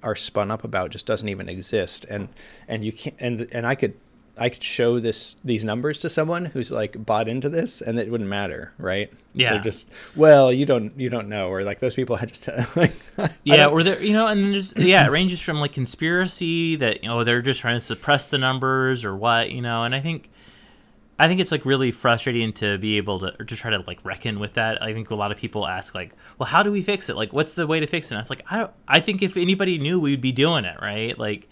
[0.02, 2.30] are spun up about just doesn't even exist, and
[2.68, 3.96] and you can't and and I could
[4.40, 8.10] I could show this these numbers to someone who's like bought into this, and it
[8.10, 9.12] wouldn't matter, right?
[9.34, 9.54] Yeah.
[9.54, 12.94] They're just well, you don't you don't know, or like those people had just like
[13.44, 17.10] Yeah, or there, you know, and there's yeah, it ranges from like conspiracy that you
[17.10, 20.30] know they're just trying to suppress the numbers or what, you know, and I think,
[21.20, 24.04] I think it's like really frustrating to be able to or to try to like
[24.06, 24.82] reckon with that.
[24.82, 27.16] I think a lot of people ask like, well, how do we fix it?
[27.16, 28.12] Like, what's the way to fix it?
[28.12, 30.78] And I was like, I don't, I think if anybody knew, we'd be doing it,
[30.82, 31.18] right?
[31.20, 31.50] Like,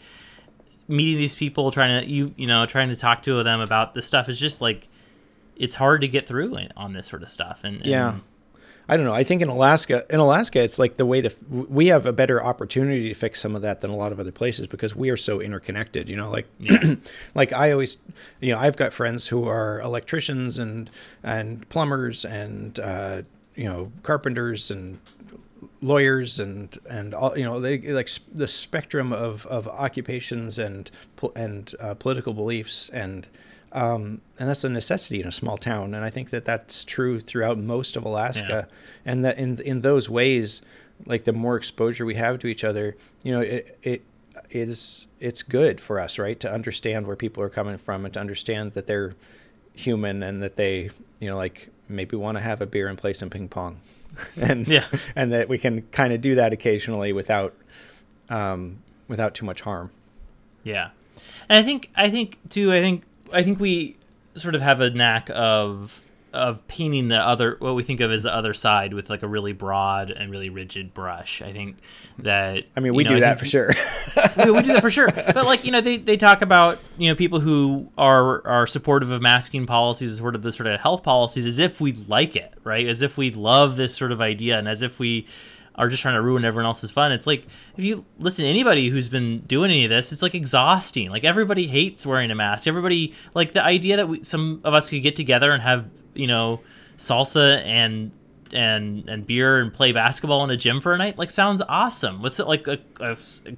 [0.88, 4.06] meeting these people, trying to you you know trying to talk to them about this
[4.06, 4.88] stuff is just like,
[5.56, 8.16] it's hard to get through on this sort of stuff, and, and Yeah.
[8.90, 9.14] I don't know.
[9.14, 11.30] I think in Alaska, in Alaska, it's like the way to.
[11.50, 14.32] We have a better opportunity to fix some of that than a lot of other
[14.32, 16.08] places because we are so interconnected.
[16.08, 16.48] You know, like,
[17.36, 17.98] like I always,
[18.40, 20.90] you know, I've got friends who are electricians and
[21.22, 23.24] and plumbers and uh,
[23.56, 25.00] you know carpenters and
[25.82, 30.90] lawyers and and all you know they like the spectrum of of occupations and
[31.36, 33.28] and uh, political beliefs and
[33.74, 35.94] um, and that's a necessity in a small town.
[35.94, 38.70] And I think that that's true throughout most of Alaska.
[39.06, 40.62] And that in in those ways
[41.06, 44.04] like the more exposure we have to each other you know it it
[44.50, 48.20] is it's good for us right to understand where people are coming from and to
[48.20, 49.14] understand that they're
[49.74, 53.14] human and that they you know like maybe want to have a beer and play
[53.14, 53.80] some ping pong
[54.38, 54.86] and Yeah.
[55.16, 57.54] and that we can kind of do that occasionally without
[58.30, 59.92] um, without too much harm.
[60.64, 60.90] Yeah,
[61.50, 62.74] and I think I think too.
[62.74, 63.96] I think I think we
[64.36, 66.02] sort of have a knack of
[66.38, 69.28] of painting the other what we think of as the other side with like a
[69.28, 71.42] really broad and really rigid brush.
[71.42, 71.78] I think
[72.20, 73.70] that I mean, you we know, do I that for sure.
[74.46, 75.10] we, we do that for sure.
[75.12, 79.12] But like you know, they, they talk about you know people who are are supportive
[79.12, 82.36] of masking policies, as sort of the sort of health policies, as if we like
[82.36, 82.88] it, right?
[82.88, 85.28] As if we love this sort of idea, and as if we
[85.78, 87.12] are just trying to ruin everyone else's fun.
[87.12, 87.46] It's like
[87.78, 91.10] if you listen to anybody who's been doing any of this, it's like exhausting.
[91.10, 92.68] Like everybody hates wearing a mask.
[92.68, 95.86] Everybody like the idea that we, some of us could get together and have
[96.18, 96.60] you know
[96.98, 98.12] salsa and
[98.54, 102.22] and and beer and play basketball in a gym for a night like sounds awesome
[102.22, 102.80] with like a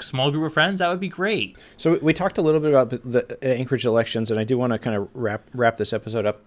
[0.01, 2.89] small group of friends that would be great so we talked a little bit about
[2.89, 6.41] the Anchorage elections, and I do want to kind of wrap wrap this episode up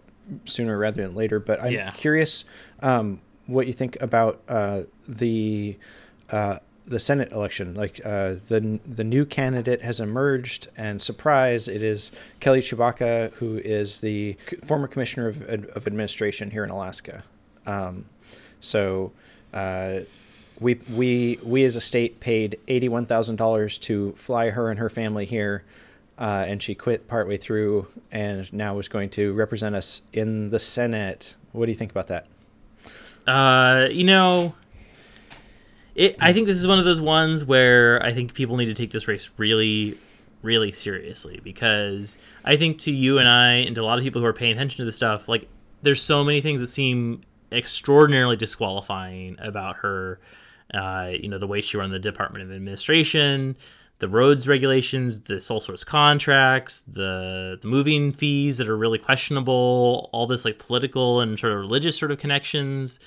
[0.44, 1.38] sooner rather than later.
[1.40, 1.90] But I'm Yeah.
[1.92, 2.44] curious
[2.80, 5.76] um, what you think about uh, the.
[6.30, 11.82] Uh, the Senate election, like uh, the the new candidate has emerged, and surprise, it
[11.82, 17.22] is Kelly Tshibaka, who is the former commissioner of, of administration here in Alaska.
[17.66, 18.06] Um,
[18.60, 19.12] so
[19.54, 20.00] uh,
[20.60, 24.78] we we we as a state paid eighty one thousand dollars to fly her and
[24.78, 25.64] her family here,
[26.18, 30.58] uh, and she quit partway through, and now is going to represent us in the
[30.58, 31.36] Senate.
[31.52, 32.26] What do you think about that?
[33.24, 34.52] uh you know
[35.94, 38.74] it i think this is one of those ones where i think people need to
[38.74, 39.96] take this race really
[40.42, 44.20] really seriously because i think to you and i and to a lot of people
[44.20, 45.48] who are paying attention to this stuff like
[45.82, 50.18] there's so many things that seem extraordinarily disqualifying about her
[50.74, 53.56] uh, you know the way she ran the department of administration
[53.98, 60.08] the roads regulations the sole source contracts the the moving fees that are really questionable
[60.12, 62.98] all this like political and sort of religious sort of connections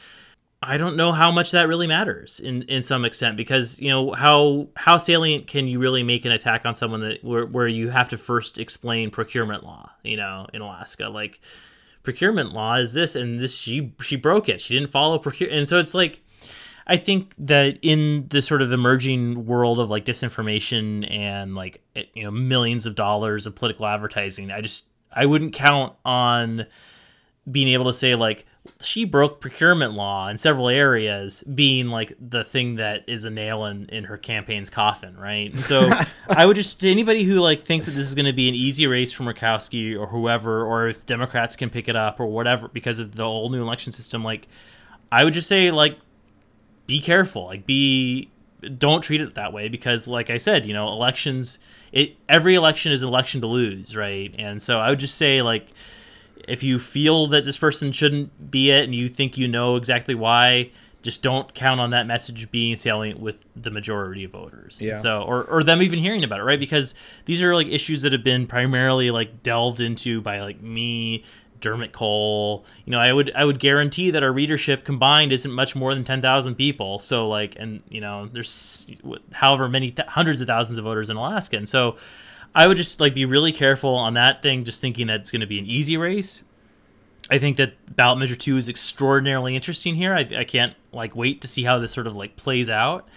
[0.62, 4.14] I don't know how much that really matters in, in some extent because you know
[4.14, 7.90] how how salient can you really make an attack on someone that where, where you
[7.90, 11.10] have to first explain procurement law you know in Alaska?
[11.10, 11.40] Like
[12.04, 14.62] procurement law is this and this she she broke it.
[14.62, 16.22] She didn't follow procure and so it's like
[16.88, 21.84] I think that in the sort of emerging world of like disinformation and like
[22.14, 26.66] you know millions of dollars of political advertising I just I wouldn't count on
[27.50, 28.46] being able to say like
[28.82, 33.66] she broke procurement law in several areas being like the thing that is a nail
[33.66, 35.54] in, in her campaign's coffin right?
[35.54, 35.90] And so
[36.30, 38.88] i would just anybody who like thinks that this is going to be an easy
[38.88, 42.98] race for murkowski or whoever or if democrats can pick it up or whatever because
[42.98, 44.48] of the whole new election system like
[45.12, 45.98] i would just say like
[46.88, 47.46] be careful.
[47.46, 48.30] Like be
[48.78, 51.60] don't treat it that way because like i said you know elections
[51.92, 54.34] it every election is an election to lose right?
[54.40, 55.68] And so i would just say like
[56.48, 60.16] if you feel that this person shouldn't be it and you think you know exactly
[60.16, 60.72] why,
[61.06, 64.82] just don't count on that message being salient with the majority of voters.
[64.82, 64.96] Yeah.
[64.96, 66.60] So or, or them even hearing about it, right?
[66.60, 71.24] Because these are like issues that have been primarily like delved into by like me,
[71.62, 72.66] Dermot Cole.
[72.86, 76.04] You know, I would I would guarantee that our readership combined isn't much more than
[76.04, 76.98] ten thousand people.
[76.98, 78.88] So like, and you know, there's
[79.32, 81.98] however many th- hundreds of thousands of voters in Alaska, and so
[82.56, 85.42] I would just like be really careful on that thing, just thinking that it's going
[85.42, 86.44] to be an easy race.
[87.30, 90.14] I think that ballot measure two is extraordinarily interesting here.
[90.14, 93.08] I, I can't like wait to see how this sort of like plays out.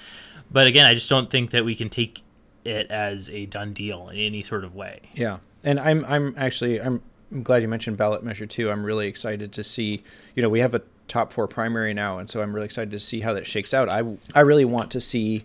[0.51, 2.23] But again, I just don't think that we can take
[2.65, 5.11] it as a done deal in any sort of way.
[5.15, 8.71] Yeah, and I'm I'm actually I'm, I'm glad you mentioned ballot measure two.
[8.71, 10.03] I'm really excited to see.
[10.35, 13.01] You know, we have a top four primary now, and so I'm really excited to
[13.01, 13.89] see how that shakes out.
[13.89, 15.45] I I really want to see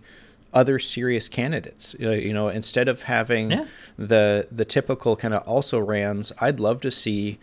[0.54, 1.96] other serious candidates.
[2.00, 3.66] You know, instead of having yeah.
[3.98, 7.40] the the typical kind of also rans, I'd love to see.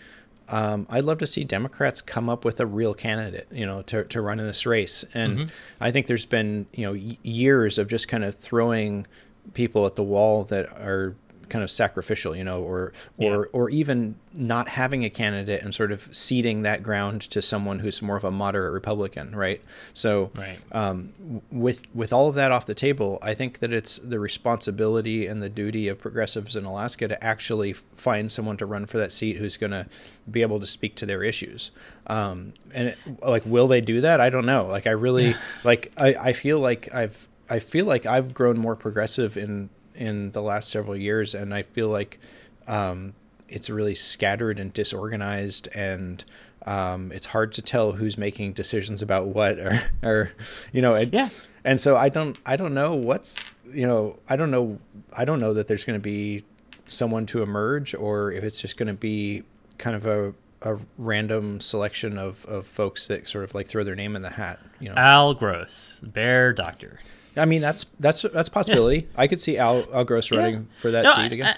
[0.49, 4.03] Um, I'd love to see Democrats come up with a real candidate, you know, to,
[4.07, 5.05] to run in this race.
[5.15, 5.49] And mm-hmm.
[5.81, 6.93] I think there's been, you know,
[7.23, 9.07] years of just kind of throwing
[9.55, 11.15] people at the wall that are
[11.51, 13.45] kind of sacrificial, you know, or or yeah.
[13.53, 18.01] or even not having a candidate and sort of ceding that ground to someone who's
[18.01, 19.61] more of a moderate Republican, right?
[19.93, 20.59] So, right.
[20.73, 21.13] Um,
[21.51, 25.43] with with all of that off the table, I think that it's the responsibility and
[25.43, 29.37] the duty of progressives in Alaska to actually find someone to run for that seat
[29.37, 29.87] who's going to
[30.31, 31.73] be able to speak to their issues.
[32.07, 34.21] Um, and it, like, will they do that?
[34.21, 34.67] I don't know.
[34.67, 35.35] Like, I really
[35.65, 35.93] like.
[35.97, 39.71] I, I feel like I've I feel like I've grown more progressive in
[40.01, 42.19] in the last several years, and I feel like
[42.67, 43.15] um,
[43.49, 46.25] it's really scattered and disorganized, and
[46.67, 50.33] um, it's hard to tell who's making decisions about what, or, or
[50.73, 51.29] you know, and, yeah.
[51.63, 54.79] And so I don't, I don't know what's, you know, I don't know,
[55.17, 56.45] I don't know that there's going to be
[56.89, 59.43] someone to emerge, or if it's just going to be
[59.79, 63.95] kind of a a random selection of, of folks that sort of like throw their
[63.95, 64.61] name in the hat.
[64.79, 67.01] You know, Al Gross, bear doctor.
[67.37, 69.09] I mean, that's that's that's a possibility.
[69.17, 71.57] I could see Al, Al Gross running for that no, seat again.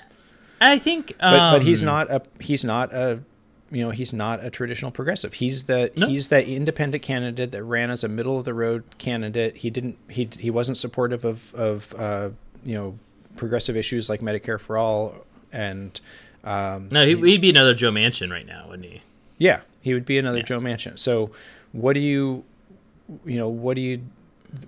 [0.60, 3.20] I, I think, um, but but he's um, not a he's not a
[3.70, 5.34] you know he's not a traditional progressive.
[5.34, 6.06] He's the no.
[6.06, 9.58] he's the independent candidate that ran as a middle of the road candidate.
[9.58, 12.30] He didn't he he wasn't supportive of of uh,
[12.64, 12.98] you know
[13.36, 15.98] progressive issues like Medicare for all and
[16.44, 19.02] um, no he, would be another Joe Manchin right now, wouldn't he?
[19.38, 20.44] Yeah, he would be another yeah.
[20.44, 20.98] Joe Manchin.
[20.98, 21.30] So
[21.72, 22.44] what do you
[23.24, 24.02] you know what do you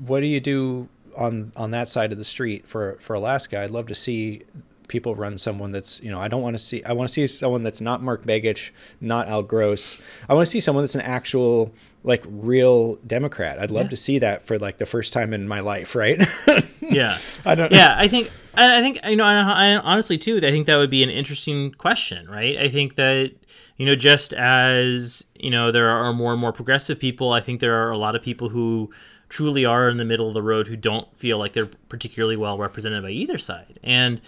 [0.06, 3.70] what do you do on on that side of the street for for Alaska, I'd
[3.70, 4.42] love to see
[4.88, 7.26] people run someone that's you know I don't want to see I want to see
[7.26, 9.98] someone that's not Mark Begich, not Al Gross.
[10.28, 13.58] I want to see someone that's an actual like real Democrat.
[13.58, 13.90] I'd love yeah.
[13.90, 16.22] to see that for like the first time in my life, right?
[16.80, 17.72] yeah, I don't.
[17.72, 20.90] Yeah, I think I think you know I, I honestly too I think that would
[20.90, 22.58] be an interesting question, right?
[22.58, 23.32] I think that
[23.76, 27.60] you know just as you know there are more and more progressive people, I think
[27.60, 28.90] there are a lot of people who
[29.34, 32.56] truly are in the middle of the road who don't feel like they're particularly well
[32.56, 33.80] represented by either side.
[33.82, 34.20] And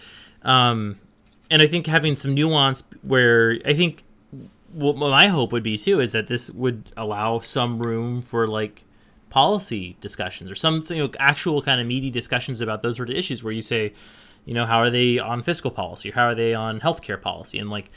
[0.43, 0.99] um,
[1.49, 4.03] and I think having some nuance where I think
[4.73, 8.83] what my hope would be too is that this would allow some room for like
[9.31, 13.15] policy discussions or some you know actual kind of meaty discussions about those sort of
[13.15, 13.93] issues where you say
[14.45, 16.11] you know how are they on fiscal policy?
[16.11, 17.61] How are they on healthcare policy?
[17.61, 17.93] And like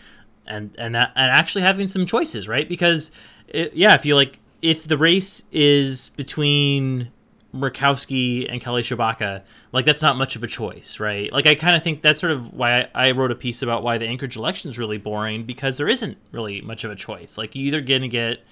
[0.45, 2.69] and and that and actually having some choices right?
[2.69, 3.09] Because
[3.47, 7.11] it, yeah if you like if the race is between
[7.53, 11.31] Murkowski and Kelly Tshibaka, like that's not much of a choice, right?
[11.31, 13.97] Like I kind of think that's sort of why I, wrote a piece about why
[13.97, 17.37] the Anchorage election is really boring because there isn't really much of a choice.
[17.37, 18.43] Like you either going to get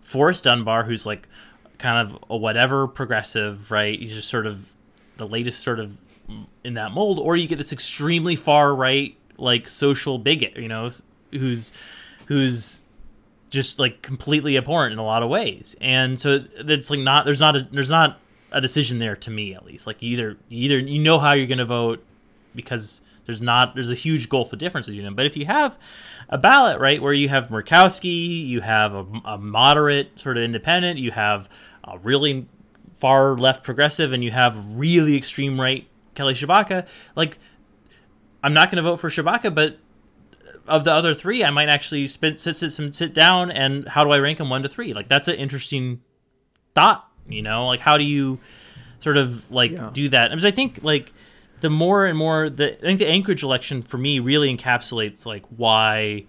[0.00, 1.28] Forrest Dunbar, who's like
[1.78, 3.98] kind of a whatever progressive, right?
[3.98, 4.70] He's just sort of
[5.16, 5.96] the latest sort of
[6.64, 10.90] in that mold, or you get this extremely far right, like social bigot, you know,
[11.30, 11.72] who's
[12.26, 12.84] who's
[13.52, 15.76] just like completely abhorrent in a lot of ways.
[15.80, 18.18] And so it's like not there's not a there's not
[18.50, 19.86] a decision there to me at least.
[19.86, 22.02] Like either either you know how you're going to vote
[22.54, 25.14] because there's not there's a huge gulf of difference between them.
[25.14, 25.78] But if you have
[26.30, 30.98] a ballot right where you have Murkowski, you have a, a moderate sort of independent,
[30.98, 31.50] you have
[31.84, 32.48] a really
[32.94, 36.86] far left progressive, and you have really extreme right Kelly Tshibaka,
[37.16, 37.36] like
[38.42, 39.78] I'm not going to vote for Tshibaka, but
[40.68, 44.10] of the other three, I might actually spit, sit, sit, sit down and how do
[44.10, 44.92] I rank them one to three?
[44.94, 46.00] Like that's an interesting
[46.74, 47.08] thought.
[47.28, 48.38] You know, like how do you
[49.00, 49.90] sort of like Yeah.
[49.92, 50.30] do that?
[50.30, 51.12] Because I think like
[51.60, 55.44] the more and more the I think the Anchorage election for me really encapsulates like
[55.56, 56.24] why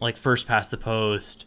[0.00, 1.46] like first past the post,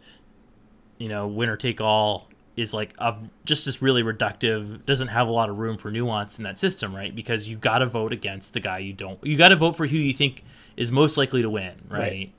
[0.98, 5.32] you know, winner take all is like of just this really reductive doesn't have a
[5.32, 7.16] lot of room for nuance in that system right?
[7.16, 9.88] Because you got to vote against the guy you don't you got to vote for
[9.88, 10.44] who you think
[10.78, 12.32] is most likely to win right, Right.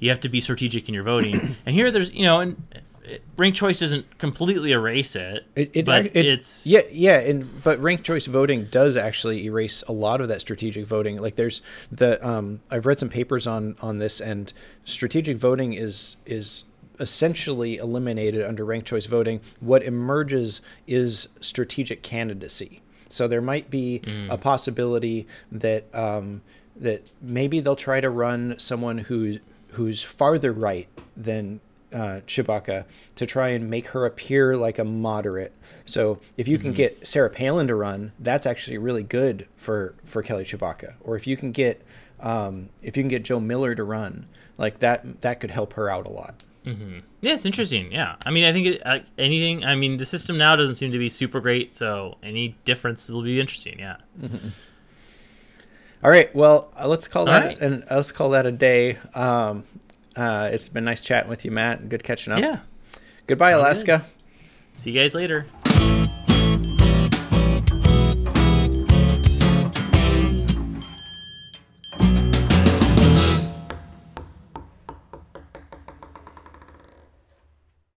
[0.00, 1.56] you have to be strategic in your voting.
[1.66, 5.84] And here there's you know and uh, rank choice doesn't completely erase it, It, it,
[5.84, 10.20] but it- it's yeah yeah and but ranked choice voting does actually erase a lot
[10.20, 11.18] of that strategic voting.
[11.20, 14.52] Like there's the um i've read some papers on on this and
[14.84, 16.64] strategic voting is is
[17.00, 24.00] essentially eliminated under ranked choice voting what emerges is strategic candidacy so there might be
[24.30, 26.42] a possibility that um
[26.76, 29.38] that maybe they'll try to run someone who
[29.72, 31.60] who's farther right than
[31.92, 32.84] uh, Tshibaka
[33.16, 35.54] to try and make her appear like a moderate.
[35.84, 40.22] So if you can get Sarah Palin to run, that's actually really good for for
[40.22, 40.94] Kelly Tshibaka.
[41.02, 41.82] Or if you can get
[42.20, 44.26] um, if you can get Joe Miller to run,
[44.56, 46.42] like that that could help her out a lot.
[46.64, 50.38] Yeah it's interesting yeah i mean i think it, uh, anything i mean the system
[50.38, 53.96] now doesn't seem to be super great so any difference will be interesting yeah
[56.04, 57.58] All right, well uh, let's call that right.
[57.60, 58.98] and let's call that a day.
[59.14, 59.62] Um,
[60.16, 61.88] uh, it's been nice chatting with you, Matt.
[61.88, 62.40] Good catching up.
[62.40, 62.58] yeah
[63.28, 64.04] Goodbye, Sounds Alaska.
[64.74, 65.46] see you guys later